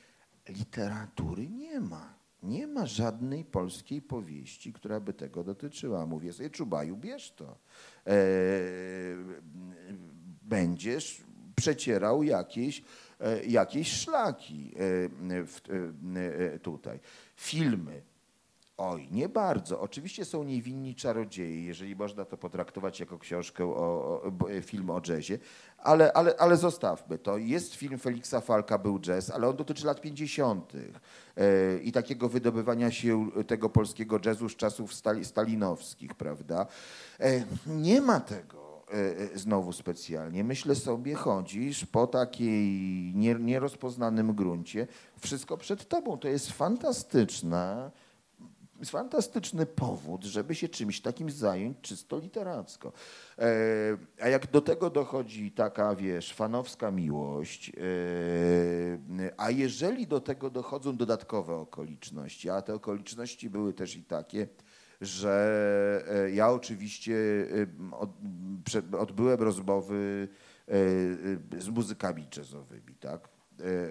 [0.50, 2.14] literatury nie ma.
[2.44, 6.06] Nie ma żadnej polskiej powieści, która by tego dotyczyła.
[6.06, 7.58] Mówię sobie, Czubaju, bierz to.
[8.08, 8.14] E,
[10.42, 11.24] będziesz
[11.56, 12.84] przecierał jakieś,
[13.20, 14.80] e, jakieś szlaki e,
[15.46, 15.62] w,
[16.56, 17.00] e, tutaj.
[17.36, 18.02] Filmy
[18.92, 19.82] Oj, nie bardzo.
[19.82, 25.02] Oczywiście są niewinni czarodzieje, jeżeli można to potraktować jako książkę, o, o, e, film o
[25.08, 25.40] jazzie,
[25.78, 27.38] ale, ale, ale zostawmy to.
[27.38, 30.74] Jest film Feliksa Falka, był jazz, ale on dotyczy lat 50.
[31.38, 36.66] E, i takiego wydobywania się tego polskiego jazzu z czasów stali, stalinowskich, prawda?
[37.20, 38.64] E, nie ma tego
[39.36, 40.44] znowu specjalnie.
[40.44, 42.72] Myślę sobie, chodzisz po takiej
[43.40, 44.88] nierozpoznanym gruncie,
[45.20, 46.18] wszystko przed tobą.
[46.18, 47.92] To jest fantastyczne
[48.84, 52.92] jest fantastyczny powód, żeby się czymś takim zająć czysto literacko.
[53.38, 53.46] E,
[54.22, 57.74] a jak do tego dochodzi taka, wiesz, fanowska miłość, e,
[59.38, 64.48] a jeżeli do tego dochodzą dodatkowe okoliczności, a te okoliczności były też i takie,
[65.02, 67.16] że e, ja oczywiście
[69.00, 70.28] odbyłem rozmowy
[71.58, 73.30] z muzykami jazzowymi, tak?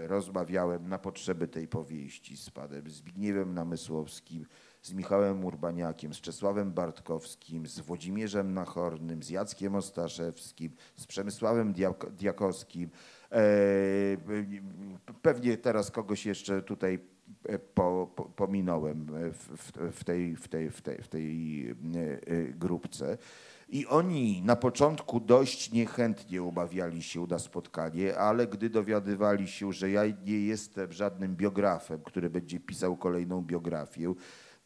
[0.07, 4.46] Rozmawiałem na potrzeby tej powieści z panem Zbigniewem Namysłowskim,
[4.83, 11.75] z Michałem Urbaniakiem, z Czesławem Bartkowskim, z Włodzimierzem Nachornym, z Jackiem Ostaszewskim, z Przemysławem
[12.11, 12.90] Diakowskim.
[13.33, 13.42] E,
[15.23, 16.99] pewnie teraz kogoś jeszcze tutaj
[17.49, 21.75] e, po, po, pominąłem w, w, tej, w, tej, w, tej, w tej e,
[22.53, 23.18] grupce.
[23.68, 29.90] I oni na początku dość niechętnie umawiali się na spotkanie, ale gdy dowiadywali się, że
[29.90, 34.14] ja nie jestem żadnym biografem, który będzie pisał kolejną biografię,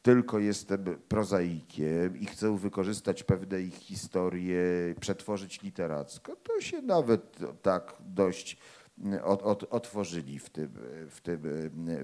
[0.06, 4.60] tylko jestem prozaikiem i chcę wykorzystać pewne ich historie,
[5.00, 8.56] przetworzyć literacko, to się nawet tak dość
[9.24, 10.68] od, od, otworzyli w tym,
[11.10, 11.40] w tym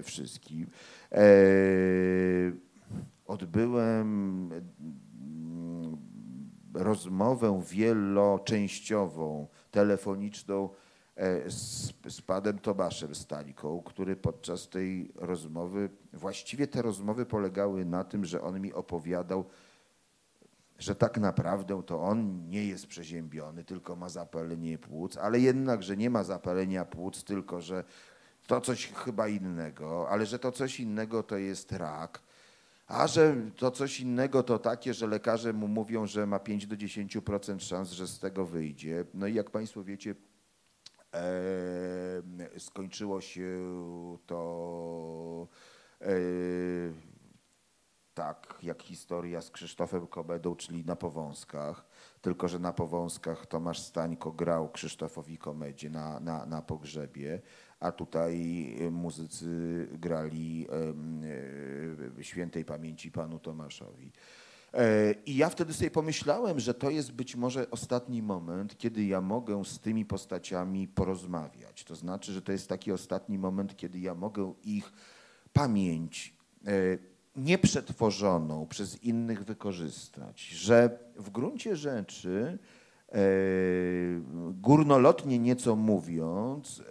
[0.03, 0.67] wszystkim.
[1.11, 1.25] E,
[3.25, 5.97] odbyłem mm,
[6.73, 10.69] rozmowę wieloczęściową, telefoniczną
[11.47, 18.25] z, z panem Tomaszem Stańką, który podczas tej rozmowy, właściwie te rozmowy polegały na tym,
[18.25, 19.45] że on mi opowiadał,
[20.79, 25.97] że tak naprawdę to on nie jest przeziębiony, tylko ma zapalenie płuc, ale jednak, że
[25.97, 27.83] nie ma zapalenia płuc, tylko że
[28.47, 32.21] to coś chyba innego, ale że to coś innego to jest rak,
[32.87, 36.75] a że to coś innego to takie, że lekarze mu mówią, że ma 5 do
[36.75, 39.05] 10% szans, że z tego wyjdzie.
[39.13, 40.15] No i jak Państwo wiecie,
[42.57, 43.49] skończyło się
[44.25, 45.47] to
[48.13, 51.85] tak jak historia z Krzysztofem Komedą, czyli na Powązkach,
[52.21, 57.41] tylko że na Powązkach Tomasz Stańko grał Krzysztofowi Komedzie na, na, na pogrzebie,
[57.79, 60.67] a tutaj muzycy grali
[62.21, 64.11] świętej pamięci panu Tomaszowi.
[64.73, 69.21] E, I ja wtedy sobie pomyślałem, że to jest być może ostatni moment, kiedy ja
[69.21, 71.83] mogę z tymi postaciami porozmawiać.
[71.83, 74.91] To znaczy, że to jest taki ostatni moment, kiedy ja mogę ich
[75.53, 76.71] pamięć e,
[77.35, 80.41] nieprzetworzoną przez innych wykorzystać.
[80.41, 82.57] Że w gruncie rzeczy
[83.09, 83.17] e,
[84.51, 86.83] górnolotnie nieco mówiąc,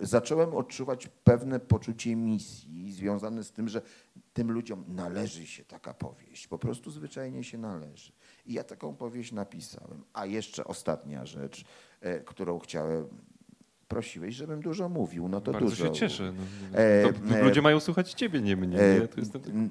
[0.00, 3.82] zacząłem odczuwać pewne poczucie misji związane z tym, że
[4.32, 8.12] tym ludziom należy się taka powieść, po prostu zwyczajnie się należy.
[8.46, 10.04] I ja taką powieść napisałem.
[10.12, 11.64] A jeszcze ostatnia rzecz,
[12.00, 13.08] e, którą chciałem
[13.90, 15.86] prosiłeś, żebym dużo mówił, no to Bardzo dużo.
[15.86, 16.32] się cieszę.
[16.72, 18.80] No, e, e, ludzie mają słuchać ciebie, nie mnie.
[18.80, 19.08] E,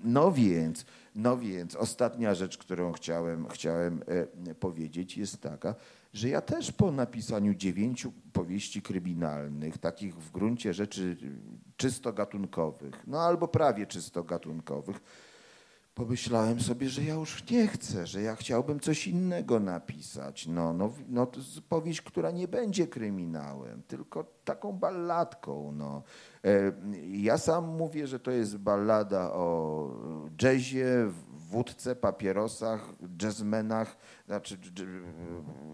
[0.04, 4.04] no więc, no więc ostatnia rzecz, którą chciałem, chciałem
[4.48, 5.76] e, powiedzieć jest taka,
[6.14, 11.18] że ja też po napisaniu dziewięciu powieści kryminalnych, takich w gruncie rzeczy
[11.78, 15.00] czysto gatunkowych, no albo prawie czysto gatunkowych,
[16.00, 20.48] pomyślałem sobie, że ja już nie chcę, że ja chciałbym coś innego napisać.
[20.48, 21.28] No, no, no
[21.70, 25.72] powieść, która nie będzie kryminałem, tylko taką balladką.
[25.72, 26.04] No.
[26.46, 26.72] E,
[27.12, 29.90] ja sam mówię, że to jest ballada o
[30.42, 31.12] jazzie,
[31.50, 32.90] wódce, papierosach,
[33.22, 34.58] jazzmenach, znaczy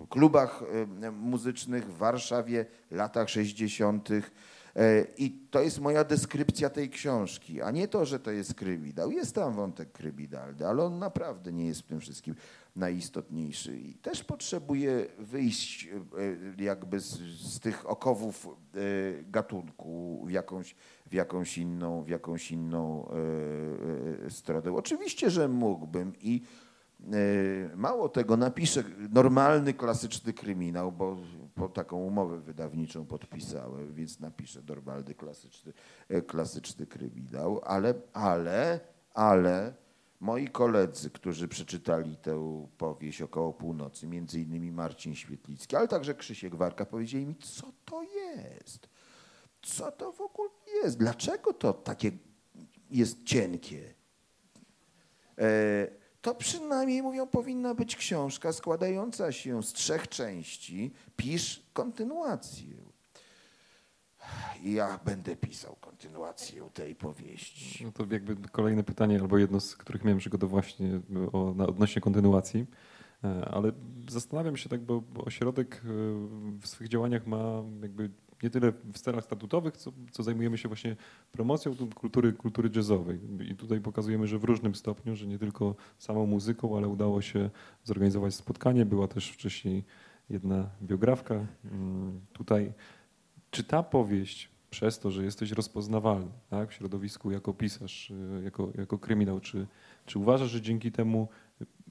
[0.09, 0.63] klubach
[1.01, 4.21] e, muzycznych w Warszawie, latach 60., E,
[5.17, 9.11] I to jest moja deskrypcja tej książki, a nie to, że to jest krybidał.
[9.11, 12.35] Jest tam wątek krybidalny, ale on naprawdę nie jest w tym wszystkim
[12.75, 13.77] najistotniejszy.
[13.77, 15.87] I też potrzebuje wyjść
[16.59, 18.79] e, jakby z, z tych okowów e,
[19.23, 23.09] gatunku w jakąś, w jakąś inną, w jakąś inną
[24.29, 24.73] stronę.
[24.73, 26.41] Oczywiście, że mógłbym i
[27.75, 31.17] mało tego, napiszę normalny, klasyczny kryminał, bo
[31.55, 35.73] po taką umowę wydawniczą podpisałem, więc napiszę normalny, klasyczny,
[36.09, 38.79] e, klasyczny kryminał, ale, ale,
[39.13, 39.73] ale
[40.19, 46.55] moi koledzy, którzy przeczytali tę powieść około północy, między innymi Marcin Świetlicki, ale także Krzysiek
[46.55, 48.89] Warka, powiedzieli mi, co to jest?
[49.61, 50.49] Co to w ogóle
[50.83, 50.97] jest?
[50.97, 52.11] Dlaczego to takie
[52.89, 53.93] jest cienkie?
[55.37, 55.87] E,
[56.25, 60.91] to przynajmniej, mówią, powinna być książka składająca się z trzech części.
[61.15, 62.75] Pisz kontynuację.
[64.63, 67.85] I ja będę pisał kontynuację tej powieści.
[67.85, 70.99] No to jakby kolejne pytanie, albo jedno z których miałem przygotować właśnie
[71.33, 72.65] o, na, odnośnie kontynuacji.
[73.23, 73.71] E, ale
[74.09, 75.79] zastanawiam się tak, bo, ośrodek e,
[76.59, 78.09] w swoich działaniach ma jakby
[78.43, 80.95] nie tyle w celach statutowych, co, co zajmujemy się właśnie
[81.31, 83.19] promocją kultury, kultury jazzowej.
[83.51, 87.49] I tutaj pokazujemy, że w różnym stopniu, że nie tylko samą muzyką, ale udało się
[87.83, 88.85] zorganizować spotkanie.
[88.85, 89.83] Była też wcześniej
[90.29, 91.35] jedna biografka.
[91.71, 92.73] Mm, tutaj,
[93.51, 98.71] czy ta powieść przez to, że jesteś rozpoznawalny tak, w środowisku jako pisarz, y, jako,
[98.77, 99.67] jako kryminał, czy,
[100.05, 101.27] czy uważasz, że dzięki temu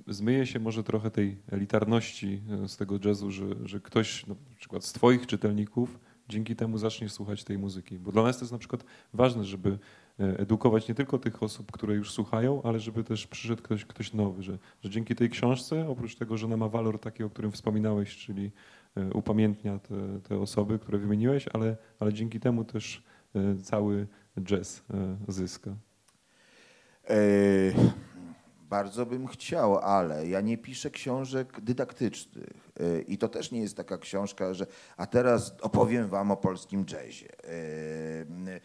[0.07, 4.57] zmyje się może trochę tej elitarności y, z tego jazzu, że, że ktoś no, na
[4.57, 7.98] przykład z twoich czytelników dzięki temu zaczniesz słuchać tej muzyki.
[7.98, 8.84] Bo dla nas to jest na przykład
[9.14, 9.78] ważne, żeby
[10.20, 14.12] e, edukować nie tylko tych osób, które już słuchają, ale żeby też przyszedł ktoś, ktoś
[14.12, 17.52] nowy, że, że dzięki tej książce, oprócz tego, że ona ma walor taki, o którym
[17.52, 18.50] wspominałeś, czyli
[18.96, 23.02] e, upamiętnia te, te osoby, które wymieniłeś, ale, ale dzięki temu też
[23.34, 24.06] e, cały
[24.42, 24.84] jazz
[25.28, 25.76] zyska.
[28.68, 32.70] Bardzo bym chciał, ale ja nie piszę książek dydaktycznych.
[32.81, 36.85] Y, I to też nie jest taka książka, że a teraz opowiem wam o polskim
[36.92, 37.29] jazzie.
[37.44, 38.61] Y,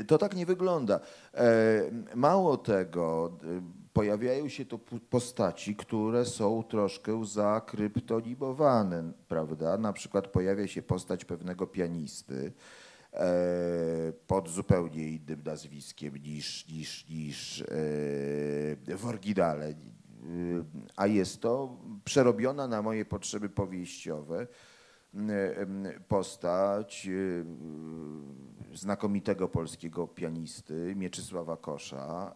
[0.00, 1.00] y, to tak nie wygląda.
[2.14, 3.38] Mało tego,
[3.92, 4.78] pojawiają się tu
[5.10, 9.78] postaci, które są troszkę zakryptonibowane, prawda?
[9.78, 12.91] Na przykład pojawia się postać pewnego pianisty, E,
[14.26, 17.64] pod zupełnie innym nazwiskiem niż, niż, niż e,
[18.96, 19.68] w oryginale.
[19.68, 19.74] E,
[20.96, 24.46] a jest to przerobiona na moje potrzeby powieściowe
[26.08, 27.08] postać
[28.74, 32.34] znakomitego polskiego pianisty Mieczysława Kosza,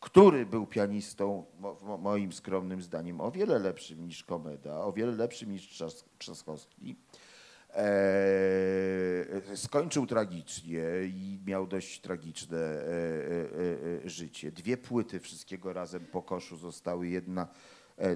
[0.00, 1.44] który był pianistą,
[1.98, 5.82] moim skromnym zdaniem, o wiele lepszym niż Komeda, o wiele lepszym niż
[6.18, 7.27] Trzaskowski E,
[9.54, 12.82] skończył tragicznie i miał dość tragiczne e,
[14.04, 14.52] e, życie.
[14.52, 17.08] Dwie płyty wszystkiego razem po koszu zostały.
[17.08, 17.48] Jedna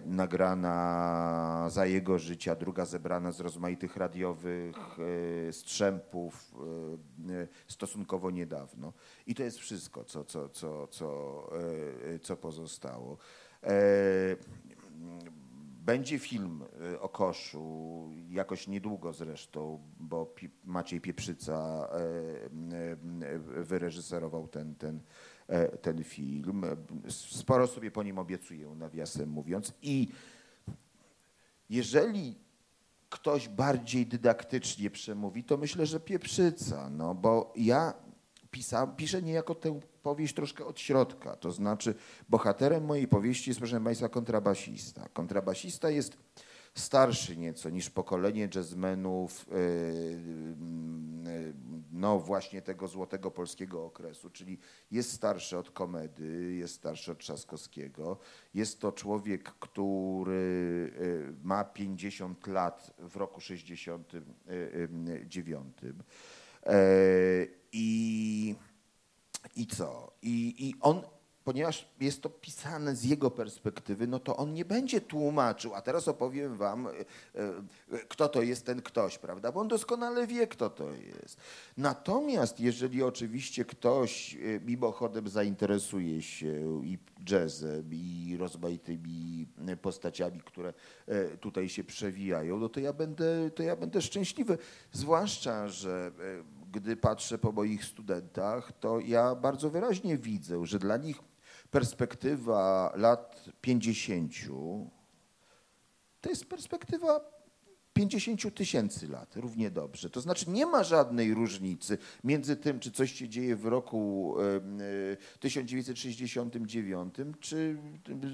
[0.04, 4.76] nagrana za jego życia, druga zebrana z rozmaitych radiowych
[5.52, 6.54] strzępów
[7.68, 8.92] stosunkowo niedawno.
[9.26, 11.50] I to jest wszystko, co, co, co, co,
[12.22, 13.18] co pozostało.
[15.84, 21.98] Będzie film y, o koszu, jakoś niedługo zresztą, bo Maciej Pieprzyca e,
[23.26, 25.00] e, wyreżyserował ten, ten,
[25.46, 26.64] e, ten film.
[27.08, 29.74] Sporo sobie po nim obiecuję, nawiasem mówiąc.
[29.82, 30.08] I
[31.70, 32.38] jeżeli
[33.08, 37.94] ktoś bardziej dydaktycznie przemówi, to myślę, że Pieprzyca, no bo ja
[38.50, 41.36] pisa, piszę niejako tę powieść troszkę od środka.
[41.36, 41.94] To znaczy,
[42.28, 45.08] bohaterem mojej powieści jest, proszę Państwa, kontrabasista.
[45.12, 46.16] Kontrabasista jest
[46.74, 49.56] starszy nieco niż pokolenie jazzmenów, yy,
[51.24, 51.54] yy,
[51.92, 54.58] no właśnie tego złotego polskiego okresu, czyli
[54.90, 58.18] jest starszy od Komedy, jest starszy od Trzaskowskiego.
[58.54, 65.76] Jest to człowiek, który yy, ma 50 lat w roku 69.
[67.72, 68.54] I,
[69.56, 70.12] i co?
[70.22, 71.02] I, I on,
[71.44, 76.08] ponieważ jest to pisane z jego perspektywy, no to on nie będzie tłumaczył, a teraz
[76.08, 79.52] opowiem wam, e, e, kto to jest ten ktoś, prawda?
[79.52, 81.36] Bo on doskonale wie, kto to jest.
[81.76, 86.98] Natomiast jeżeli oczywiście ktoś e, mimochodem zainteresuje się i
[87.30, 89.46] jazzem, i rozmaitymi
[89.82, 90.72] postaciami, które
[91.40, 94.58] tutaj się przewijają, no to ja będę, to ja będę szczęśliwy.
[94.92, 96.12] Zwłaszcza, że
[96.72, 101.16] gdy patrzę po moich studentach, to ja bardzo wyraźnie widzę, że dla nich
[101.70, 104.32] perspektywa lat 50
[106.20, 107.32] to jest perspektywa
[107.92, 110.10] 50 tysięcy lat, równie dobrze.
[110.10, 114.36] To znaczy nie ma żadnej różnicy między tym, czy coś się dzieje w roku
[115.40, 117.76] 1969, czy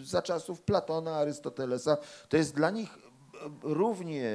[0.04, 1.96] za czasów Platona, Arystotelesa.
[2.28, 2.98] To jest dla nich
[3.62, 4.30] równie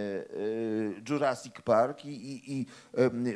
[1.09, 2.65] Jurassic Park i, i, i,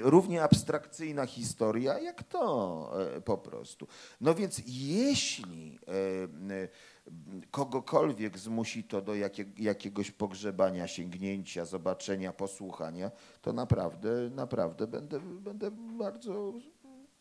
[0.02, 2.92] równie abstrakcyjna historia, jak to
[3.26, 3.88] po prostu.
[4.22, 5.80] No więc jeśli
[7.52, 15.72] kogokolwiek zmusi to do jakie, jakiegoś pogrzebania, sięgnięcia, zobaczenia, posłuchania, to naprawdę, naprawdę będę, będę
[15.72, 16.54] bardzo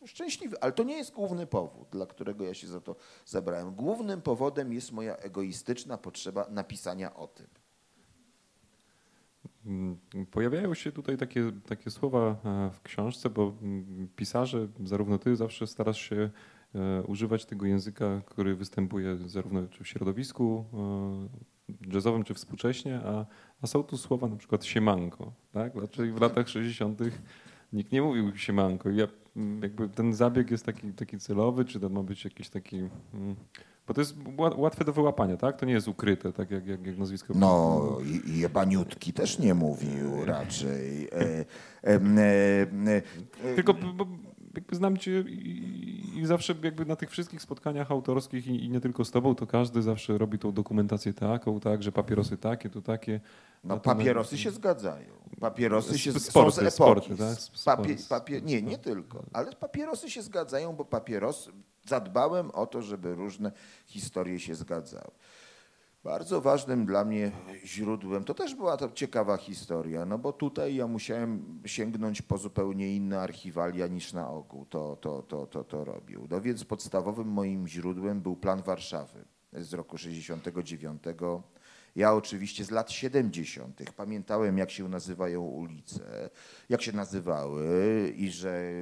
[0.07, 0.61] szczęśliwy.
[0.61, 3.75] Ale to nie jest główny powód, dla którego ja się za to zabrałem.
[3.75, 7.47] Głównym powodem jest moja egoistyczna potrzeba napisania o tym.
[9.67, 9.97] Mm,
[10.31, 15.67] pojawiają się tutaj takie, takie słowa e, w książce, bo mm, pisarze, zarówno ty zawsze
[15.67, 16.31] starasz się
[16.77, 23.27] E, używać tego języka, który występuje zarówno w środowisku e, jazzowym, czy współcześnie, a,
[23.63, 25.33] a są tu słowa na przykład siemanko.
[25.53, 25.73] Tak?
[26.15, 27.01] W latach 60.
[27.73, 28.91] nikt nie mówił siemanko.
[28.91, 29.09] Ja,
[29.63, 32.89] jakby ten zabieg jest taki, taki celowy, czy to ma być jakiś taki...
[33.87, 34.15] Bo to jest
[34.57, 35.57] łatwe do wyłapania, tak?
[35.57, 37.35] To nie jest ukryte, tak jak, jak, jak nazwisko.
[37.37, 41.09] No, i jebaniutki też nie mówił raczej.
[41.09, 41.11] E,
[41.85, 41.95] e,
[43.45, 43.75] e, Tylko
[44.57, 48.81] jakby znam cię i, i, zawsze jakby na tych wszystkich spotkaniach autorskich i, i, nie
[48.81, 52.83] tylko z tobą, to każdy zawsze robi tą dokumentację taką, tak, że papierosy takie, to
[52.83, 53.21] takie.
[53.65, 55.09] No papierosy się zgadzają.
[55.41, 57.01] Papierosy się sporty, są z epoki.
[57.01, 57.39] Sporty, tak?
[57.65, 61.53] Papie, papier, nie, nie tylko, ale papierosy się zgadzają, bo papierosy,
[61.89, 63.53] zadbałem o to, żeby różne
[63.87, 65.11] historie się zgadzały.
[66.07, 67.33] Bardzo ważnym dla mnie
[67.65, 72.97] źródłem, to też była to ciekawa historia, no bo tutaj ja musiałem sięgnąć po zupełnie
[72.97, 76.27] inne archiwalia niż na ogół to, to, to, to, to robił.
[76.31, 81.03] No więc podstawowym moim źródłem był plan Warszawy z roku 69.
[81.97, 83.83] Ja oczywiście z lat 70.
[83.97, 86.31] pamiętałem, jak się nazywają ulice,
[86.69, 88.73] jak się nazywały i że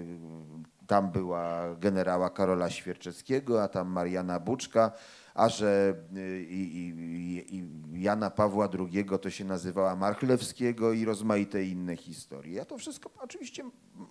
[0.87, 4.93] tam była generała Karola Świerczewskiego, a tam Mariana Buczka
[5.35, 11.65] a że y, i, i, i Jana Pawła II to się nazywała Marchlewskiego i rozmaite
[11.65, 12.55] inne historie.
[12.55, 13.65] Ja to wszystko oczywiście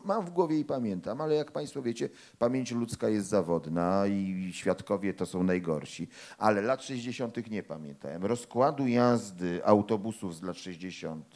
[0.06, 2.10] mam w głowie i pamiętam, ale jak Państwo wiecie,
[2.40, 6.08] pamięć ludzka jest zawodna i świadkowie to są najgorsi.
[6.38, 7.52] Ale lat 60.
[7.52, 8.26] nie pamiętałem.
[8.26, 11.36] Rozkładu jazdy autobusów z lat 60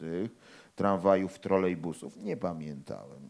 [0.77, 2.17] tramwajów, trolejbusów.
[2.17, 3.29] Nie pamiętałem.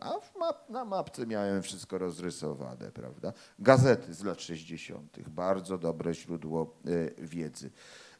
[0.00, 3.32] A map, na mapce miałem wszystko rozrysowane, prawda?
[3.58, 5.18] Gazety z lat 60.
[5.28, 7.70] Bardzo dobre źródło e, wiedzy.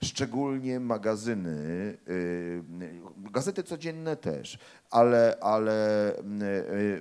[0.03, 1.99] Szczególnie magazyny,
[3.27, 4.59] e, gazety codzienne też,
[4.91, 6.23] ale, ale e,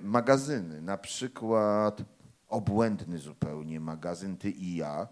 [0.04, 2.02] magazyny, na przykład
[2.50, 5.08] obłędny zupełnie magazyn Ty i ja,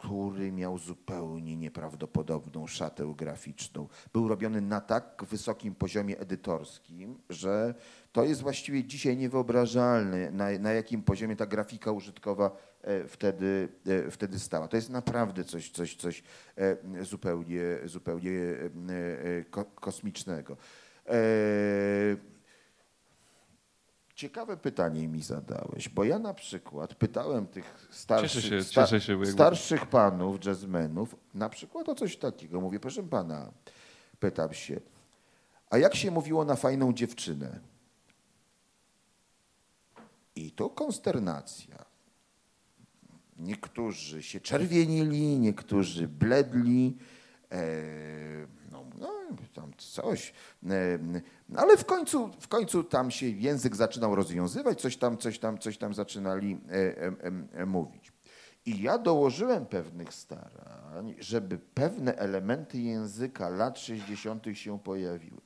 [0.00, 3.88] który miał zupełnie nieprawdopodobną szatę graficzną.
[4.12, 7.74] Był robiony na tak wysokim poziomie edytorskim, że
[8.12, 14.10] to jest właściwie dzisiaj niewyobrażalne, na, na jakim poziomie ta grafika użytkowa e, wtedy, e,
[14.10, 14.68] wtedy stała.
[14.68, 16.22] To jest naprawdę coś, coś, coś
[16.56, 18.32] e, zupełnie, zupełnie
[19.74, 20.56] kosmicznego.
[24.20, 29.86] Ciekawe pytanie mi zadałeś, bo ja na przykład pytałem tych starszych, się, sta, się, starszych
[29.86, 32.60] panów, jazzmenów, na przykład o coś takiego.
[32.60, 33.52] Mówię, proszę pana,
[34.18, 34.80] pytam się,
[35.70, 37.60] a jak się mówiło na fajną dziewczynę?
[40.36, 41.84] I to konsternacja.
[43.38, 46.96] Niektórzy się czerwienili, niektórzy bledli.
[47.52, 47.62] E,
[49.54, 50.32] tam coś.
[50.70, 50.98] E,
[51.56, 55.78] ale w końcu, w końcu tam się język zaczynał rozwiązywać, coś tam, coś tam, coś
[55.78, 56.60] tam zaczynali
[57.56, 58.12] e, mówić.
[58.66, 64.46] I ja dołożyłem pewnych starań, żeby pewne elementy języka lat 60.
[64.52, 65.40] się pojawiły.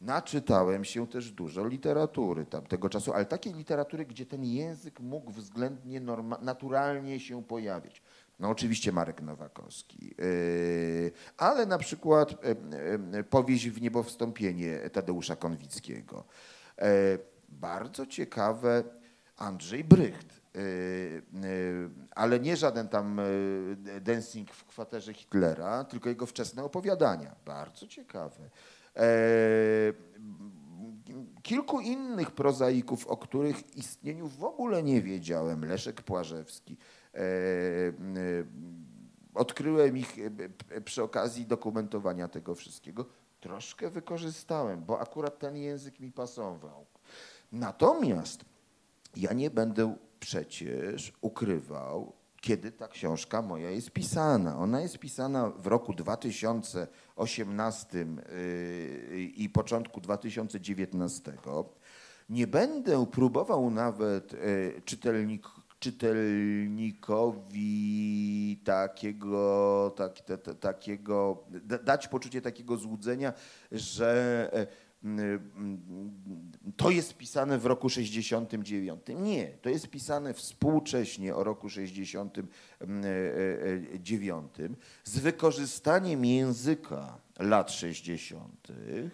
[0.00, 6.00] Naczytałem się też dużo literatury tamtego czasu, ale takiej literatury, gdzie ten język mógł względnie
[6.42, 8.02] naturalnie się pojawić.
[8.40, 12.56] No oczywiście Marek Nowakowski, yy, ale na przykład yy,
[13.12, 16.24] yy, powieść w niebo wstąpienie Tadeusza Konwickiego.
[17.48, 18.84] Bardzo ciekawe
[19.36, 20.40] Andrzej Brycht,
[22.10, 23.20] ale nie żaden tam
[24.00, 27.36] dancing w kwaterze Hitlera, tylko jego wczesne opowiadania.
[27.46, 28.50] Bardzo ciekawe.
[31.42, 35.64] Kilku innych prozaików, o których istnieniu w ogóle nie wiedziałem.
[35.64, 36.99] Leszek Płażewski, E, e,
[39.34, 40.16] odkryłem ich
[40.70, 43.06] e, przy okazji dokumentowania tego wszystkiego.
[43.40, 46.86] Troszkę wykorzystałem, bo akurat ten język mi pasował.
[47.52, 48.44] Natomiast
[49.16, 54.58] ja nie będę przecież ukrywał, kiedy ta książka moja jest pisana.
[54.58, 58.06] Ona jest pisana w roku 2018 yy,
[59.22, 61.32] i początku 2019.
[62.28, 65.46] Nie będę próbował nawet yy, czytelnik,
[65.80, 70.12] czytelnikowi takiego, tak,
[70.60, 71.44] takiego,
[71.84, 73.32] dać poczucie takiego złudzenia,
[73.72, 74.50] że
[76.76, 79.00] to jest pisane w roku 69.
[79.16, 84.52] Nie, to jest pisane współcześnie o roku 69
[85.04, 89.10] z wykorzystaniem języka lat 60 E,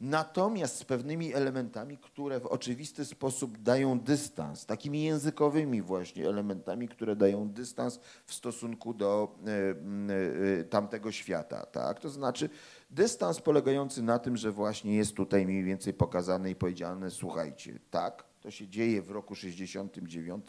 [0.00, 7.16] natomiast z pewnymi elementami, które w oczywisty sposób dają dystans, takimi językowymi właśnie elementami, które
[7.16, 11.66] dają dystans w stosunku do e, e, tamtego świata.
[11.66, 12.00] Tak?
[12.00, 12.50] To znaczy
[12.90, 18.24] dystans polegający na tym, że właśnie jest tutaj mniej więcej pokazane i powiedziane, słuchajcie, tak,
[18.40, 20.46] to się dzieje w roku 69,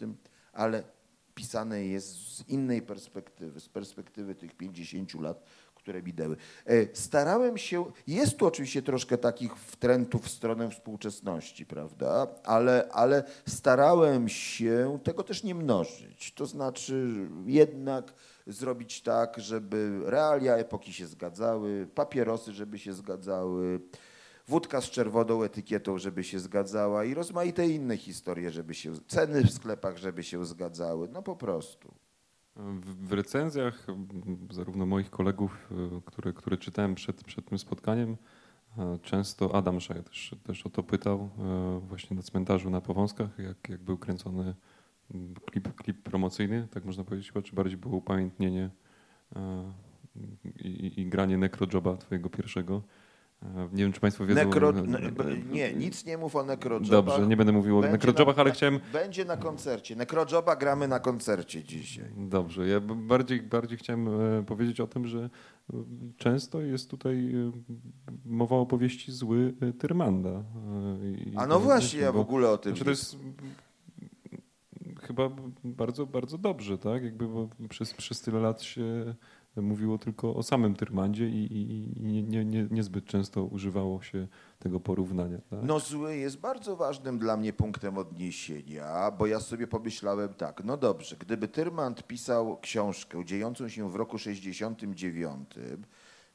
[0.54, 0.84] ale
[1.36, 5.44] pisane jest z innej perspektywy, z perspektywy tych 50 lat,
[5.86, 6.38] które wideły.
[6.66, 13.24] E, starałem się, jest tu oczywiście troszkę takich wtrętów w stronę współczesności, prawda, ale, ale
[13.48, 16.34] starałem się tego też nie mnożyć.
[16.34, 18.14] To znaczy jednak
[18.48, 23.80] zrobić tak, żeby realia epoki się zgadzały, papierosy, żeby się zgadzały,
[24.48, 29.52] wódka z czerwoną etykietą, żeby się zgadzała i rozmaite inne historie, żeby się, ceny w
[29.52, 32.05] sklepach, żeby się zgadzały, no po prostu.
[32.56, 33.88] W, recenzjach
[34.52, 38.18] zarówno moich kolegów, e, które, które czytałem przed, przed tym spotkaniem,
[38.78, 43.40] e, często Adam Szaj też, też o to pytał e, właśnie na cmentarzu na Powązkach,
[43.40, 44.56] jak, jak był kręcony
[45.46, 48.70] klip, klip promocyjny, tak można powiedzieć, czy bardziej było upamiętnienie
[50.60, 52.82] i, i granie Necrojoba twojego pierwszego.
[53.74, 54.46] Nie wiem, czy Państwo wiedzą.
[54.46, 54.74] Necro...
[55.52, 56.90] Nie, nic nie mów o Necrojobach.
[56.90, 58.80] Dobrze, nie będę mówił o Necrojobach, ale chciałem.
[58.94, 59.96] Będzie na koncercie.
[59.96, 62.06] Necrojoba gramy na koncercie dzisiaj.
[62.18, 64.08] Dobrze, ja bardziej, bardziej chciałem
[64.40, 65.30] e, powiedzieć o tym, że
[65.74, 65.78] e,
[66.18, 67.52] często jest tutaj e,
[68.26, 70.44] mowa o powieści zły Tyrmanda.
[71.36, 72.72] A no właśnie, ja w ogóle o tym.
[72.72, 73.18] Znaczy to jest
[75.02, 75.30] chyba
[75.64, 77.04] bardzo, bardzo dobrze, tak?
[77.04, 77.28] Jakby
[77.70, 79.16] przez, przez tyle lat się
[79.62, 84.28] mówiło tylko o samym Tyrmandzie i, i, i nie, nie, niezbyt często używało się
[84.60, 85.38] tego porównania.
[85.50, 85.60] Tak?
[85.64, 90.78] No zły jest bardzo ważnym dla mnie punktem odniesienia, bo ja sobie pomyślałem tak, no
[90.78, 95.50] dobrze, gdyby Tyrmand pisał książkę dziejącą się w roku 69,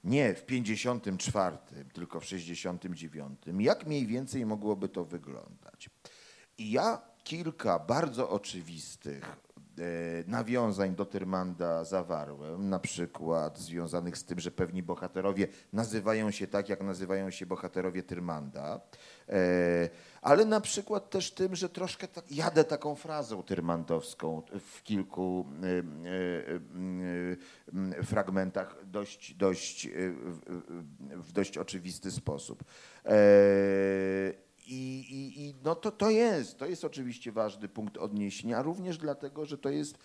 [0.04, 1.56] nie w 54,
[1.92, 5.90] tylko w 69, jak mniej więcej mogłoby to wyglądać?
[6.58, 9.36] I ja kilka bardzo oczywistych
[10.26, 16.68] nawiązań do Tyrmanda zawarłem, na przykład związanych z tym, że pewni bohaterowie nazywają się tak,
[16.68, 18.80] jak nazywają się bohaterowie Tyrmanda,
[19.28, 19.88] e,
[20.22, 25.46] ale na przykład też tym, że troszkę tak, jadę taką frazą tyrmandowską w kilku
[27.98, 29.88] e, fragmentach dość, dość,
[31.16, 32.64] w dość oczywisty sposób.
[34.66, 39.44] I, i, i no to, to jest, to jest oczywiście ważny punkt odniesienia, również dlatego,
[39.44, 39.98] że to jest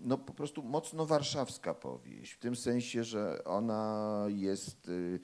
[0.00, 5.20] no, po prostu mocno warszawska powieść, w tym sensie, że ona jest y,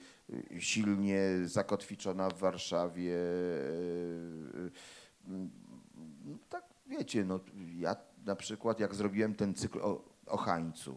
[0.59, 3.13] silnie zakotwiczona w Warszawie.
[3.13, 4.71] Y,
[5.27, 5.49] y,
[6.25, 7.39] no, tak wiecie, no,
[7.77, 7.95] ja
[8.25, 10.95] na przykład jak zrobiłem ten cykl o, o Hańcu,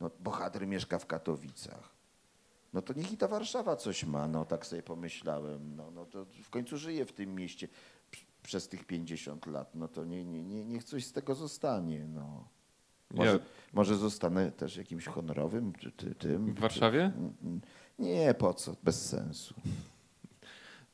[0.00, 1.95] no, bohater mieszka w Katowicach
[2.76, 5.76] no to niech i ta Warszawa coś ma, no tak sobie pomyślałem.
[5.76, 7.68] No, no to w końcu żyje w tym mieście
[8.42, 12.06] przez tych 50 lat, no to nie, nie, nie, niech coś z tego zostanie.
[12.06, 12.48] No.
[13.10, 13.38] Może, ja.
[13.72, 16.54] może zostanę też jakimś honorowym czy, ty, tym.
[16.54, 17.12] W Warszawie?
[17.98, 19.54] Nie, po co, bez sensu.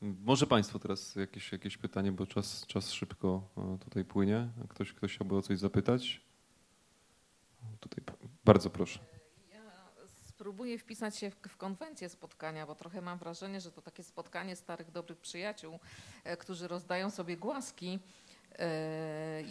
[0.01, 4.49] Może Państwo teraz jakieś, jakieś pytanie, bo czas, czas szybko e, tutaj płynie.
[4.69, 6.21] Ktoś, ktoś chciałby o coś zapytać?
[7.79, 8.03] Tutaj
[8.45, 9.12] bardzo proszę
[10.43, 14.55] spróbuję wpisać się w, w konwencję spotkania, bo trochę mam wrażenie, że to takie spotkanie
[14.55, 15.79] starych, dobrych przyjaciół,
[16.23, 17.99] e, którzy rozdają sobie głaski.
[18.59, 19.43] E,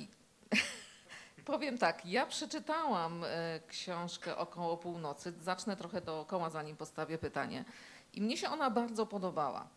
[1.45, 5.33] powiem tak, ja przeczytałam e, książkę około północy.
[5.41, 7.65] Zacznę trochę dookoła, zanim postawię pytanie.
[8.13, 9.69] I mnie się ona bardzo podobała.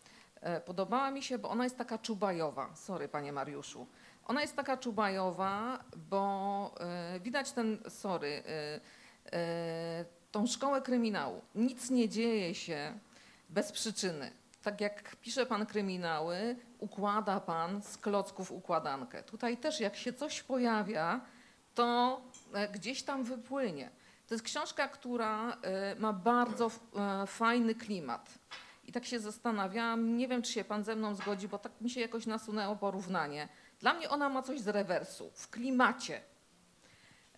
[0.66, 2.74] Podobała mi się, bo ona jest taka czubajowa.
[2.74, 3.86] Sorry, panie Mariuszu.
[4.26, 6.74] Ona jest taka czubajowa, bo
[7.20, 8.42] widać ten, sorry,
[10.36, 11.42] tą szkołę kryminału.
[11.54, 12.98] Nic nie dzieje się
[13.48, 14.30] bez przyczyny.
[14.62, 19.22] Tak jak pisze pan kryminały, układa pan z klocków układankę.
[19.22, 21.20] Tutaj też jak się coś pojawia,
[21.74, 22.20] to
[22.52, 23.90] e, gdzieś tam wypłynie.
[24.26, 28.30] To jest książka, która e, ma bardzo e, fajny klimat.
[28.84, 31.90] I tak się zastanawiałam, nie wiem, czy się pan ze mną zgodzi, bo tak mi
[31.90, 33.48] się jakoś nasunęło porównanie.
[33.80, 36.20] Dla mnie ona ma coś z rewersu, w klimacie.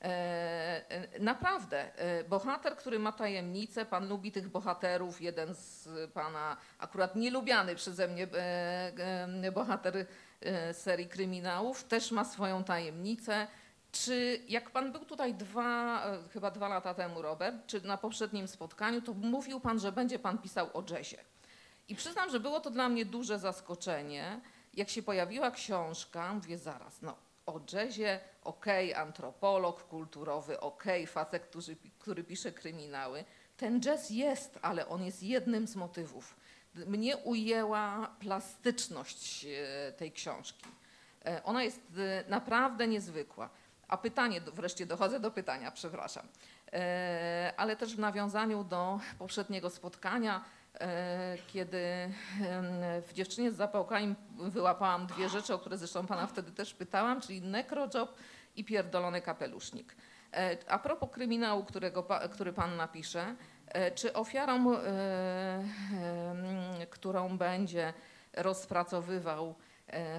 [0.02, 7.16] E, naprawdę, e, bohater, który ma tajemnicę, pan lubi tych bohaterów, jeden z pana akurat
[7.16, 10.06] nielubiany przeze mnie e, bohater
[10.72, 13.46] serii kryminałów też ma swoją tajemnicę.
[13.92, 19.02] Czy jak pan był tutaj dwa, chyba dwa lata temu, Robert, czy na poprzednim spotkaniu,
[19.02, 21.18] to mówił pan, że będzie pan pisał o jazzie.
[21.88, 24.40] I przyznam, że było to dla mnie duże zaskoczenie.
[24.74, 31.12] Jak się pojawiła książka, mówię zaraz, no o jazzie, okej, okay, antropolog kulturowy, okej, okay,
[31.12, 33.24] facet, który, który pisze kryminały.
[33.56, 36.36] Ten jazz jest, ale on jest jednym z motywów.
[36.74, 40.66] Mnie ujęła plastyczność e, tej książki.
[41.24, 43.50] E, ona jest e, naprawdę niezwykła.
[43.88, 46.26] A pytanie, wreszcie dochodzę do pytania, przepraszam.
[47.56, 50.44] Ale też w nawiązaniu do poprzedniego spotkania,
[51.46, 51.82] kiedy
[53.02, 57.42] w dziewczynie z zapałkami wyłapałam dwie rzeczy, o które zresztą pana wtedy też pytałam, czyli
[57.42, 58.14] necrojob
[58.56, 59.96] i pierdolony kapelusznik.
[60.32, 64.76] E, a propos kryminału, którego, który pan napisze, e, czy ofiarą,
[66.90, 67.94] którą będzie
[68.32, 69.54] rozpracowywał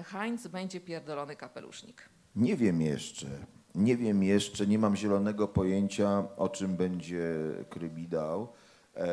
[0.04, 2.08] Heinz, będzie pierdolony kapelusznik?
[2.36, 3.26] Nie wiem jeszcze.
[3.74, 7.24] Nie wiem jeszcze, nie mam zielonego pojęcia, o czym będzie
[7.68, 8.52] kryminał.
[8.96, 9.04] Eee,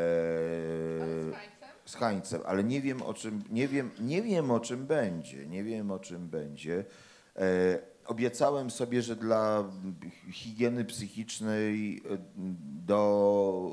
[1.85, 5.63] z Hańcem, ale nie wiem o czym, nie wiem, nie wiem o czym będzie, nie
[5.63, 6.85] wiem o czym będzie.
[7.35, 9.63] E, obiecałem sobie, że dla
[10.31, 12.17] higieny psychicznej e,
[12.85, 13.71] do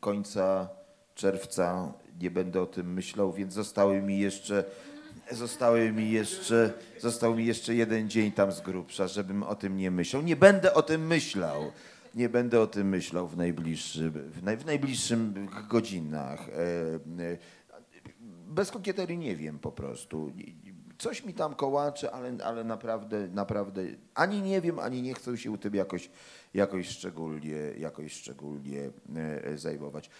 [0.00, 0.68] końca
[1.14, 4.64] czerwca nie będę o tym myślał, więc zostały mi jeszcze
[5.30, 9.90] zostały mi jeszcze, został mi jeszcze jeden dzień tam z grubsza, żebym o tym nie
[9.90, 10.22] myślał.
[10.22, 11.72] Nie będę o tym myślał
[12.14, 16.48] nie będę o tym myślał w, najbliższym, w, naj, w najbliższym godzinach.
[16.48, 16.52] E,
[17.22, 17.38] e,
[18.48, 20.32] bez kokieterii nie wiem po prostu.
[20.98, 23.82] Coś mi tam kołacze, ale, ale naprawdę, naprawdę
[24.14, 26.10] ani nie wiem, ani nie chcę się tym jakoś,
[26.54, 30.10] jakoś, szczególnie, jakoś szczególnie e, zajmować.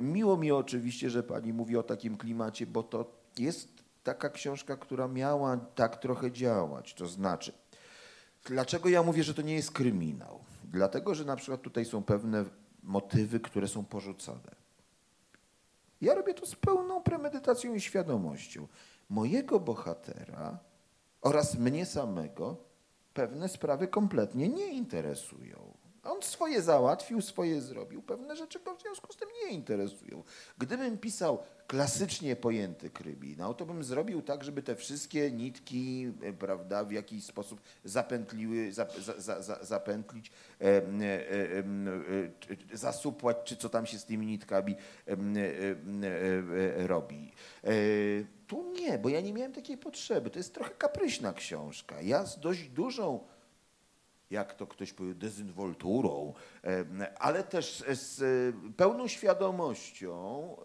[0.00, 3.68] Miło mi oczywiście, że pani mówi o takim klimacie, bo to jest
[4.04, 6.94] taka książka, która miała tak trochę działać.
[6.94, 7.52] To znaczy,
[8.44, 10.40] dlaczego ja mówię, że to nie jest kryminał?
[10.70, 12.44] Dlatego, że na przykład tutaj są pewne
[12.82, 14.56] motywy, które są porzucone.
[16.00, 18.68] Ja robię to z pełną premedytacją i świadomością.
[19.08, 20.58] Mojego bohatera
[21.20, 22.56] oraz mnie samego
[23.14, 25.76] pewne sprawy kompletnie nie interesują.
[26.04, 28.02] On swoje załatwił, swoje zrobił.
[28.02, 30.22] Pewne rzeczy go w związku z tym nie interesują.
[30.58, 36.84] Gdybym pisał klasycznie pojęty kryminał, to bym zrobił tak, żeby te wszystkie nitki, e, prawda,
[36.84, 38.86] w jakiś sposób zapętliły, za,
[39.18, 41.58] za, za, zapętlić, e, e, e,
[42.72, 45.16] e, zasupłać, czy co tam się z tymi nitkami e,
[46.86, 47.32] robi.
[48.46, 50.30] tu nie, bo ja nie miałem takiej potrzeby.
[50.30, 52.00] To jest trochę kapryśna książka.
[52.00, 53.20] Ja z dość dużą
[54.30, 56.34] jak to ktoś powiedział, dezynwolturą,
[57.18, 60.56] ale też z pełną świadomością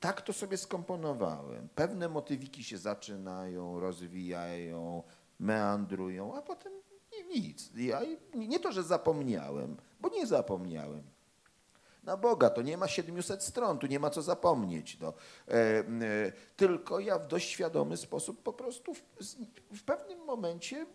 [0.00, 1.68] tak to sobie skomponowałem.
[1.74, 5.02] Pewne motywiki się zaczynają, rozwijają,
[5.38, 6.72] meandrują, a potem
[7.34, 7.70] nic.
[7.76, 8.00] Ja
[8.34, 11.02] nie to, że zapomniałem, bo nie zapomniałem.
[12.02, 14.98] Na Boga, to nie ma 700 stron, tu nie ma co zapomnieć.
[15.00, 15.12] No.
[15.48, 15.84] E, e,
[16.56, 19.02] tylko ja w dość świadomy sposób po prostu w,
[19.70, 20.86] w pewnym momencie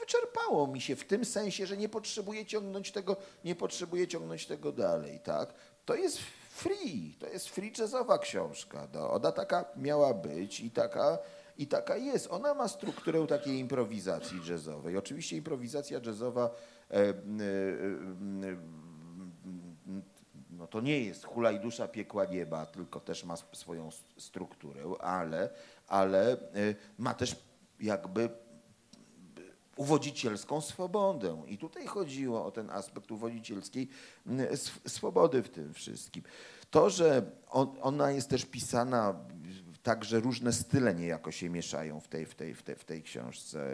[0.00, 4.72] wyczerpało mi się w tym sensie, że nie potrzebuję ciągnąć tego, nie potrzebuję ciągnąć tego
[4.72, 5.20] dalej.
[5.20, 5.54] Tak?
[5.84, 6.18] To jest
[6.54, 8.88] free, to jest free jazzowa książka.
[8.94, 11.18] No, ona taka miała być i taka,
[11.58, 12.28] i taka jest.
[12.30, 14.96] Ona ma strukturę takiej improwizacji jazzowej.
[14.96, 16.50] Oczywiście improwizacja jazzowa
[16.90, 17.14] e, e, e,
[20.50, 25.50] no to nie jest hula i dusza piekła nieba, tylko też ma swoją strukturę, ale,
[25.88, 26.36] ale e,
[26.98, 27.36] ma też
[27.80, 28.28] jakby
[29.76, 31.42] uwodzicielską swobodę.
[31.46, 33.88] I tutaj chodziło o ten aspekt uwodzicielskiej
[34.86, 36.22] swobody w tym wszystkim.
[36.70, 39.14] To, że on, ona jest też pisana
[39.84, 43.02] tak, że różne style niejako się mieszają w tej, w tej, w tej, w tej
[43.02, 43.70] książce.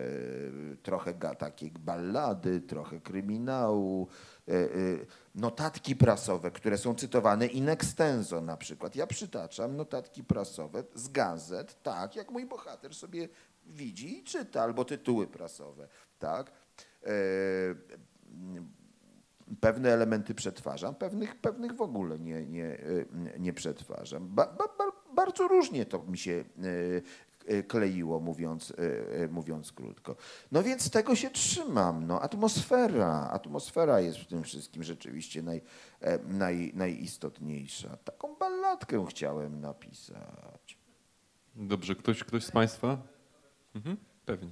[0.83, 4.09] Trochę takiej ballady, trochę kryminału,
[4.49, 4.67] e, e,
[5.35, 8.97] notatki prasowe, które są cytowane in extenso na przykład.
[8.97, 13.29] Ja przytaczam notatki prasowe z gazet, tak jak mój bohater sobie
[13.67, 15.89] widzi i czyta, albo tytuły prasowe,
[16.19, 16.53] tak?
[17.03, 17.13] E,
[19.61, 24.29] pewne elementy przetwarzam, pewnych, pewnych w ogóle nie, nie, e, nie przetwarzam.
[24.29, 24.65] Ba, ba,
[25.15, 26.45] bardzo różnie to mi się
[27.47, 28.73] e, kleiło, mówiąc,
[29.31, 30.17] mówiąc krótko.
[30.53, 32.07] No więc tego się trzymam.
[32.07, 35.61] No, atmosfera, atmosfera jest w tym wszystkim rzeczywiście naj,
[36.29, 37.97] naj, najistotniejsza.
[37.97, 40.79] Taką balladkę chciałem napisać.
[41.57, 42.99] Dobrze, ktoś, ktoś z Państwa?
[43.75, 43.97] Mhm,
[44.27, 44.51] pewnie.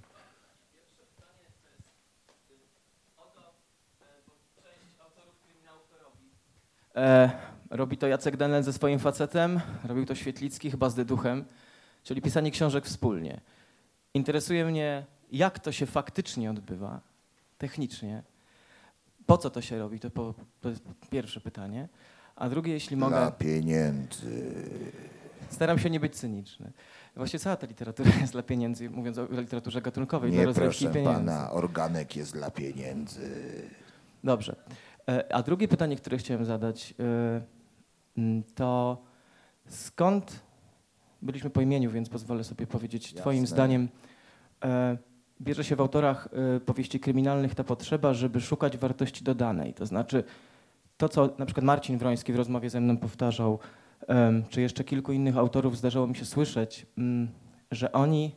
[6.96, 7.30] E,
[7.70, 11.44] robi to Jacek Denlen ze swoim facetem, robił to Świetlicki chyba z Dyduchem,
[12.02, 13.40] czyli pisanie książek wspólnie.
[14.14, 17.00] Interesuje mnie, jak to się faktycznie odbywa,
[17.58, 18.22] technicznie.
[19.26, 20.00] Po co to się robi?
[20.00, 21.88] To, po, to jest pierwsze pytanie.
[22.36, 23.16] A drugie, jeśli mogę.
[23.16, 24.54] Dla pieniędzy.
[25.50, 26.72] Staram się nie być cyniczny.
[27.18, 31.14] Właśnie cała ta literatura jest dla pieniędzy, mówiąc o literaturze gatunkowej, Nie proszę pieniędzy.
[31.14, 33.30] pana, organek jest dla pieniędzy.
[34.24, 34.56] Dobrze.
[35.08, 38.98] E, A drugie pytanie, które chciałem zadać, e, to
[39.68, 40.40] skąd
[41.22, 43.20] byliśmy po imieniu, więc pozwolę sobie powiedzieć, Jasne.
[43.20, 43.88] Twoim zdaniem
[44.64, 44.98] e,
[45.40, 46.28] bierze się w autorach
[46.66, 49.74] powieści kryminalnych ta potrzeba, żeby szukać wartości dodanej.
[49.74, 50.24] To znaczy
[50.96, 53.58] to, co na przykład Marcin Wroński w rozmowie ze mną powtarzał,
[54.48, 57.28] czy jeszcze kilku innych autorów zdarzało mi się słyszeć, mm,
[57.70, 58.32] że oni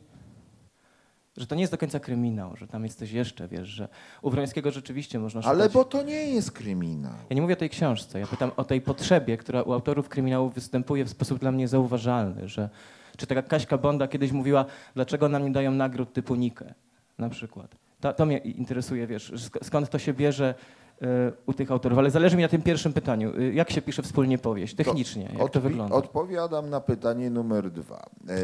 [1.36, 3.88] że to nie jest do końca kryminał, że tam jest coś jeszcze, wiesz, że
[4.22, 5.54] u Wrońskiego rzeczywiście można szukać...
[5.54, 7.12] Ale bo to nie jest kryminał.
[7.30, 10.54] Ja nie mówię o tej książce, ja pytam o tej potrzebie, która u autorów kryminałów
[10.54, 12.70] występuje w sposób dla mnie zauważalny, że
[13.16, 16.74] czy taka Kaśka Bonda kiedyś mówiła, dlaczego nam nie dają nagród typu Nikę
[17.18, 17.76] na przykład.
[18.00, 20.54] To, to mnie interesuje, wiesz, sk- skąd to się bierze
[21.46, 23.40] u tych autorów, ale zależy mi na tym pierwszym pytaniu.
[23.40, 25.94] Y, jak się pisze wspólnie powieść, technicznie, jak to wygląda?
[25.94, 28.10] Odpowiadam na pytanie numer dwa.
[28.28, 28.36] E,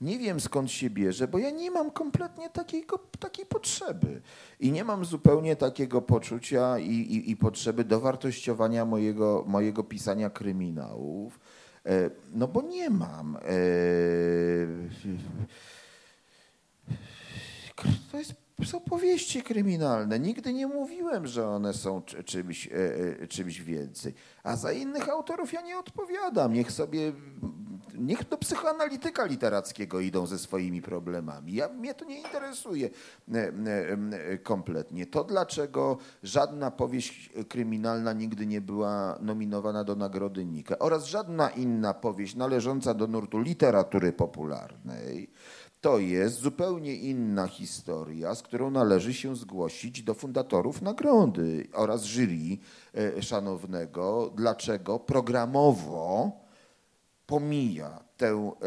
[0.00, 4.22] nie wiem skąd się bierze, bo ja nie mam kompletnie takiego, takiej potrzeby.
[4.60, 11.40] I nie mam zupełnie takiego poczucia i, i, i potrzeby dowartościowania mojego, mojego pisania kryminałów.
[11.86, 13.36] E, no bo nie mam.
[13.36, 13.40] E,
[18.12, 18.34] to jest,
[18.64, 20.18] są powieści kryminalne.
[20.18, 22.70] Nigdy nie mówiłem, że one są czy- czymś, e,
[23.22, 24.14] e, czymś więcej.
[24.42, 26.52] A za innych autorów ja nie odpowiadam.
[26.52, 27.12] Niech sobie,
[27.98, 31.52] niech do psychoanalityka literackiego idą ze swoimi problemami.
[31.54, 32.90] Ja, mnie to nie interesuje
[33.34, 35.06] e, kompletnie.
[35.06, 41.94] To dlaczego żadna powieść kryminalna nigdy nie była nominowana do Nagrody Nika oraz żadna inna
[41.94, 45.30] powieść należąca do nurtu literatury popularnej,
[45.82, 52.58] to jest zupełnie inna historia, z którą należy się zgłosić do fundatorów nagrody oraz jury
[52.94, 56.32] e, szanownego, dlaczego programowo
[57.26, 58.66] pomija tę e,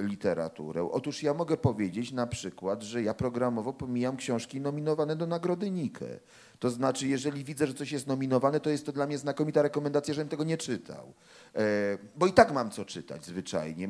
[0.00, 0.88] e, literaturę.
[0.92, 6.06] Otóż ja mogę powiedzieć na przykład, że ja programowo pomijam książki nominowane do Nagrody Nikę.
[6.58, 10.14] To znaczy, jeżeli widzę, że coś jest nominowane, to jest to dla mnie znakomita rekomendacja,
[10.14, 11.12] żebym tego nie czytał.
[12.16, 13.88] Bo i tak mam co czytać zwyczajnie.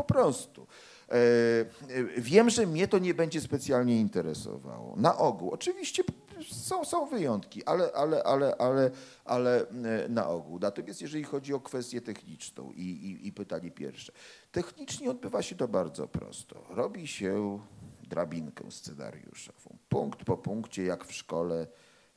[0.00, 0.66] Po prostu.
[1.08, 4.96] E, e, Wiem, że mnie to nie będzie specjalnie interesowało.
[4.96, 5.50] Na ogół.
[5.50, 6.02] Oczywiście
[6.50, 8.90] są, są wyjątki, ale, ale, ale, ale,
[9.24, 10.58] ale e, na ogół.
[10.58, 14.12] Natomiast jeżeli chodzi o kwestię techniczną i, i, i pytanie pierwsze.
[14.52, 16.64] Technicznie odbywa się to bardzo prosto.
[16.68, 17.60] Robi się
[18.02, 19.76] drabinkę scenariuszową.
[19.88, 21.66] Punkt po punkcie, jak w szkole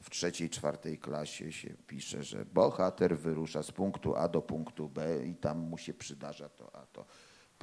[0.04, 5.26] w trzeciej, czwartej klasie się pisze, że bohater wyrusza z punktu A do punktu B
[5.26, 7.06] i tam mu się przydarza to, a to.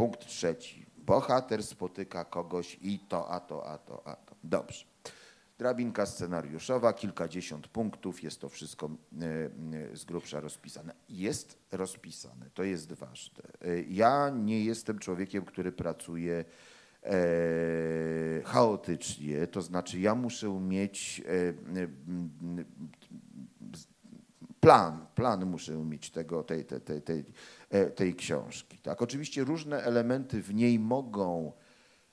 [0.01, 0.87] Punkt trzeci.
[0.97, 4.35] Bohater spotyka kogoś i to, a to, a to, a to.
[4.45, 4.85] Dobrze.
[5.59, 9.25] Drabinka scenariuszowa, kilkadziesiąt punktów, jest to wszystko e,
[9.93, 10.95] e, z grubsza rozpisane.
[11.09, 13.43] Jest rozpisane, to jest ważne.
[13.61, 16.45] E, Ja nie jestem człowiekiem, który pracuje
[17.03, 17.13] e,
[18.45, 21.87] chaotycznie, to znaczy ja muszę mieć e,
[24.61, 27.25] plan, plan muszę mieć tego, tej, tej, tej, tej,
[27.95, 28.79] tej książki.
[28.79, 29.03] Tak?
[29.03, 31.53] Oczywiście różne elementy w niej mogą,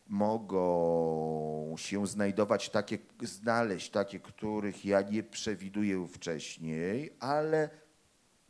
[0.08, 7.70] mogą się znajdować takie, znaleźć takie, których ja nie przewiduję wcześniej, ale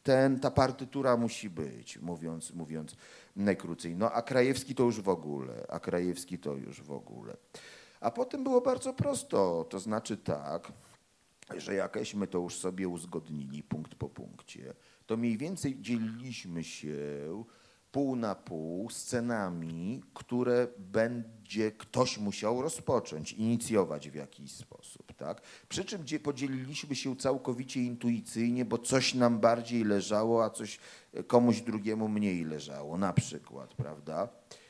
[0.03, 2.95] ten, ta partytura musi być, mówiąc, mówiąc
[3.35, 3.95] najkrócej.
[3.95, 7.37] No a Krajewski to już w ogóle, a Krajewski to już w ogóle.
[7.99, 10.71] A potem było bardzo prosto, to znaczy tak,
[11.57, 14.73] że jakieśmy to już sobie uzgodnili punkt po punkcie,
[15.07, 16.97] to mniej więcej dzieliliśmy się
[17.91, 25.13] pół na pół scenami, które będzie ktoś musiał rozpocząć, inicjować w jakiś sposób.
[25.13, 25.41] Tak?
[25.69, 30.79] Przy czym podzieliliśmy się całkowicie intuicyjnie, bo coś nam bardziej leżało, a coś
[31.27, 34.29] komuś drugiemu mniej leżało, na przykład, prawda?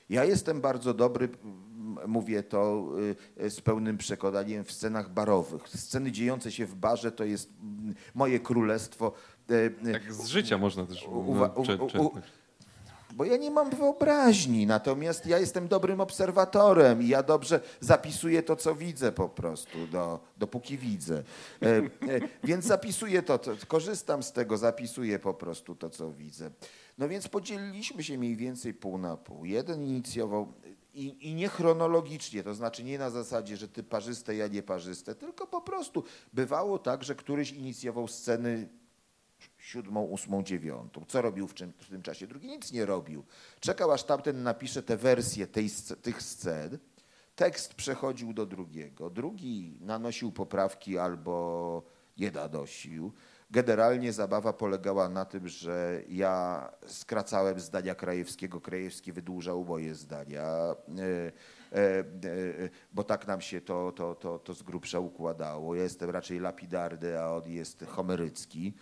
[0.10, 1.30] Ja jestem bardzo dobry,
[2.08, 2.88] mówię to
[3.40, 5.70] y, z pełnym przekonaniem, w scenach barowych.
[5.70, 7.50] Sceny dziejące się w barze to jest
[8.16, 9.12] moje królestwo.
[9.52, 9.54] Y,
[9.88, 11.50] y, Tak z życia można też Uwa-.
[13.18, 18.56] Bo ja nie mam wyobraźni, natomiast ja jestem dobrym obserwatorem i ja dobrze zapisuję to,
[18.56, 21.24] co widzę po prostu, do, dopóki widzę.
[21.62, 21.82] E, e,
[22.44, 26.52] więc zapisuję to, to, korzystam z tego, zapisuję po prostu to, co widzę.
[26.98, 29.46] No więc podzieliliśmy się mniej więcej pół na pół.
[29.46, 30.54] Jeden inicjował
[30.94, 35.16] i, i nie chronologicznie, to znaczy nie na zasadzie, że ty parzyste, ja nie parzyste,
[35.16, 38.70] tylko po prostu bywało tak, że któryś inicjował sceny
[39.58, 41.06] siódmą, ósmą, dziewiątą.
[41.08, 42.28] Co robił w, czym, w tym czasie?
[42.28, 43.24] Drugi nic nie robił.
[43.60, 45.70] Czekał, aż tamten napisze te wersje tej,
[46.02, 46.78] tych scen.
[47.36, 49.10] Tekst przechodził do drugiego.
[49.10, 51.84] Drugi nanosił poprawki albo
[52.18, 53.12] nie nanosił.
[53.52, 60.76] Generalnie zabawa polegała na tym, że ja skracałem zdania Krajewskiego, Krajewski wydłużał moje zdania, e,
[61.72, 62.04] e, e,
[62.94, 65.76] bo tak nam się to, to, to, to z grubsza układało.
[65.76, 68.74] Ja jestem raczej lapidarny, a on jest homerycki.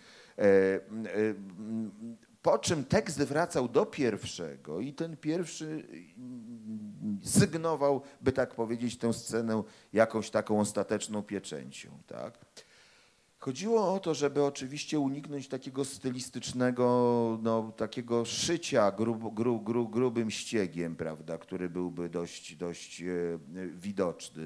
[2.42, 5.86] Po czym tekst wracał do pierwszego i ten pierwszy
[7.24, 9.62] sygnował, by tak powiedzieć, tę scenę
[9.92, 11.90] jakąś taką ostateczną pieczęcią.
[12.06, 12.38] Tak?
[13.46, 20.30] Chodziło o to, żeby oczywiście uniknąć takiego stylistycznego, no, takiego szycia grub, grub, grub, grubym
[20.30, 23.06] ściegiem, prawda, który byłby dość, dość e,
[23.74, 24.42] widoczny.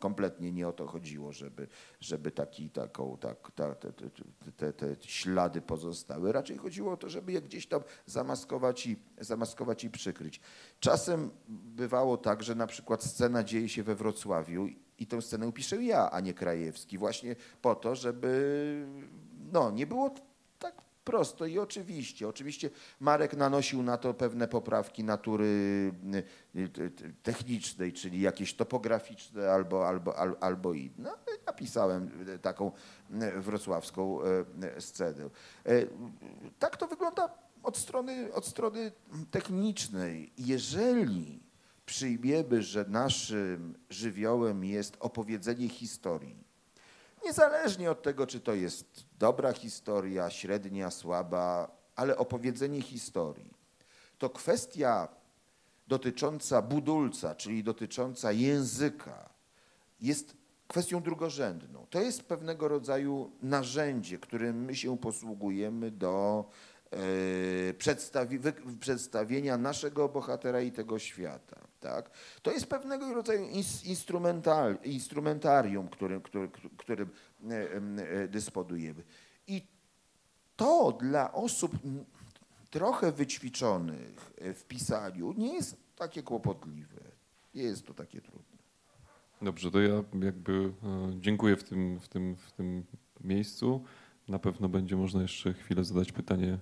[0.00, 1.68] Kompletnie nie o to chodziło, żeby,
[2.00, 3.92] żeby taki, taką, tak, ta, te,
[4.56, 6.32] te, te, ślady pozostały.
[6.32, 10.40] Raczej chodziło o to, żeby je gdzieś tam zamaskować i, zamaskować i przykryć.
[10.80, 14.68] Czasem bywało tak, że na przykład scena dzieje się we Wrocławiu
[14.98, 18.86] i tę scenę piszę ja, a nie Krajewski, właśnie po to, żeby
[19.52, 20.14] no, nie było
[20.58, 20.74] tak
[21.04, 22.28] prosto i oczywiście.
[22.28, 22.70] Oczywiście
[23.00, 25.44] Marek nanosił na to pewne poprawki natury
[26.56, 31.12] y, y, technicznej, czyli jakieś topograficzne albo, albo, albo inne.
[31.46, 32.10] Ja pisałem
[32.42, 32.72] taką
[33.36, 34.18] wrocławską
[34.78, 35.30] scenę.
[36.58, 37.28] Tak to wygląda
[37.62, 38.92] od strony, od strony
[39.30, 40.32] technicznej.
[40.38, 41.45] Jeżeli
[41.86, 46.44] przyjmiemy, że naszym żywiołem jest opowiedzenie historii,
[47.24, 53.50] niezależnie od tego, czy to jest dobra historia, średnia, słaba, ale opowiedzenie historii,
[54.18, 55.08] to kwestia
[55.88, 59.28] dotycząca budulca, czyli dotycząca języka,
[60.00, 60.36] jest
[60.68, 61.86] kwestią drugorzędną.
[61.90, 66.44] To jest pewnego rodzaju narzędzie, którym my się posługujemy do
[66.90, 68.40] e, przedstawi
[68.80, 71.60] przedstawienia naszego bohatera i tego świata.
[71.86, 72.10] Tak?
[72.42, 73.46] To jest pewnego rodzaju
[73.84, 77.10] instrumental, instrumentarium, którym, którym, którym
[77.50, 77.70] e,
[78.22, 79.02] e, dysponujemy.
[79.46, 79.62] I
[80.56, 81.72] to dla osób
[82.70, 87.00] trochę wyćwiczonych w pisaniu nie jest takie kłopotliwe.
[87.54, 88.56] Nie jest to takie trudne.
[89.42, 92.84] Dobrze, to ja jakby e, dziękuję w tym, w tym, w tym
[93.20, 93.84] miejscu.
[94.28, 96.58] Na pewno będzie można jeszcze chwilę zadać pytanie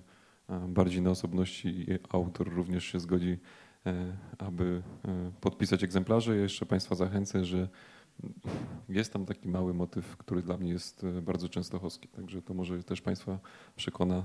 [0.67, 3.64] bardziej na osobności i autor również się zgodzi E,
[4.37, 6.35] aby e, podpisać egzemplarze.
[6.35, 7.67] Ja jeszcze Państwa zachęcę, że
[8.89, 12.83] jest tam taki mały motyw, który dla mnie jest e, bardzo częstochowski, także to może
[12.83, 13.39] też Państwa
[13.75, 14.23] przekona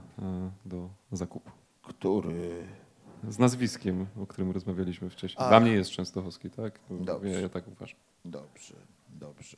[0.65, 1.51] do zakupu.
[1.83, 2.65] Który?
[3.29, 5.47] Z nazwiskiem, o którym rozmawialiśmy wcześniej.
[5.47, 5.49] A.
[5.49, 6.81] Dla mnie jest częstochowski, tak?
[6.91, 7.31] Dobrze.
[7.31, 7.99] Ja, ja tak uważam.
[8.25, 8.75] Dobrze,
[9.09, 9.57] dobrze.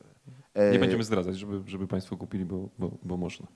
[0.71, 3.47] Nie będziemy zdradzać, żeby, żeby Państwo kupili, bo, bo, bo można.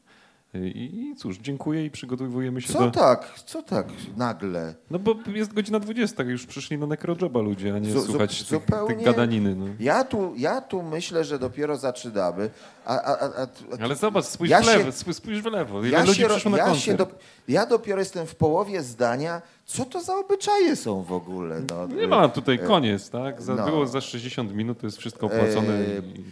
[0.54, 2.92] I cóż, dziękuję i przygotowujemy się co do...
[2.92, 3.88] Co tak, co tak
[4.18, 4.76] nagle?
[4.92, 8.50] No bo jest godzina 20, już przyszli na Necrojoba ludzie, a nie z, słuchać z,
[8.50, 9.56] tych, tych, gadaniny.
[9.56, 9.66] No.
[9.80, 12.50] Ja, tu, ja tu myślę, że dopiero zaczynamy.
[12.86, 13.48] A, a, a, a
[13.84, 15.80] Ale zobacz, spójrz, ja w lewo, się, spójrz w lewo.
[15.80, 17.08] Ile ja ludzi się, przyszło na ja, się do,
[17.48, 19.42] ja dopiero jestem w połowie zdania.
[19.66, 21.62] Co to za obyczaje są w ogóle?
[21.70, 23.42] No, nie ma tutaj e, koniec, tak?
[23.42, 23.66] Za, no.
[23.66, 25.74] Było za 60 minut, to jest wszystko opłacone.
[25.74, 25.98] E...
[26.00, 26.24] I...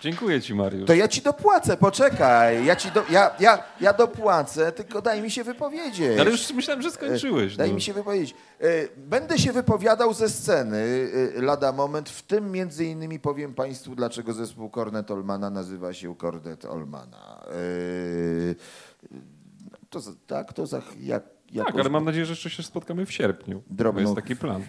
[0.00, 0.86] Dziękuję ci, Mariusz.
[0.86, 2.64] To ja ci dopłacę, poczekaj.
[2.64, 6.20] Ja, ci do, ja, ja, ja dopłacę, tylko daj mi się wypowiedzieć.
[6.20, 7.56] Ale już myślałem, że skończyłeś.
[7.56, 7.74] Daj no.
[7.74, 8.34] mi się wypowiedzieć.
[8.60, 12.10] E, będę się wypowiadał ze sceny e, lada moment.
[12.10, 17.44] W tym między innymi powiem Państwu, dlaczego zespół Cornet Olmana nazywa się Cornet Olmana.
[17.46, 18.54] E,
[19.90, 23.62] to, tak, to za, jak tak, ale mam nadzieję, że jeszcze się spotkamy w sierpniu.
[23.70, 24.62] Drobną jest taki plan.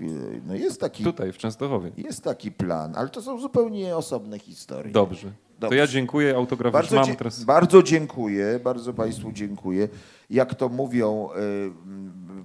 [0.45, 1.91] No jest taki, Tutaj, w Częstochowie.
[1.97, 4.91] Jest taki plan, ale to są zupełnie osobne historie.
[4.91, 5.31] Dobrze.
[5.59, 5.69] Dobrze.
[5.69, 7.43] To ja dziękuję, autograf bardzo mam teraz.
[7.43, 9.89] Bardzo dziękuję, bardzo Państwu dziękuję.
[10.29, 11.29] Jak to mówią,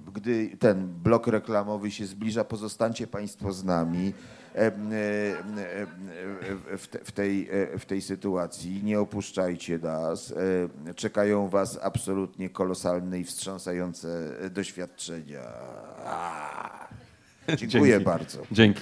[0.07, 4.13] y, gdy ten blok reklamowy się zbliża, pozostańcie Państwo z nami.
[4.55, 4.71] E, e,
[6.71, 7.49] e, w tej,
[7.79, 8.83] w tej sytuacji.
[8.83, 10.33] Nie opuszczajcie nas.
[10.95, 15.41] Czekają Was absolutnie kolosalne i wstrząsające doświadczenia.
[17.57, 18.05] Dziękuję Dzięki.
[18.05, 18.41] bardzo.
[18.51, 18.81] Dzięki.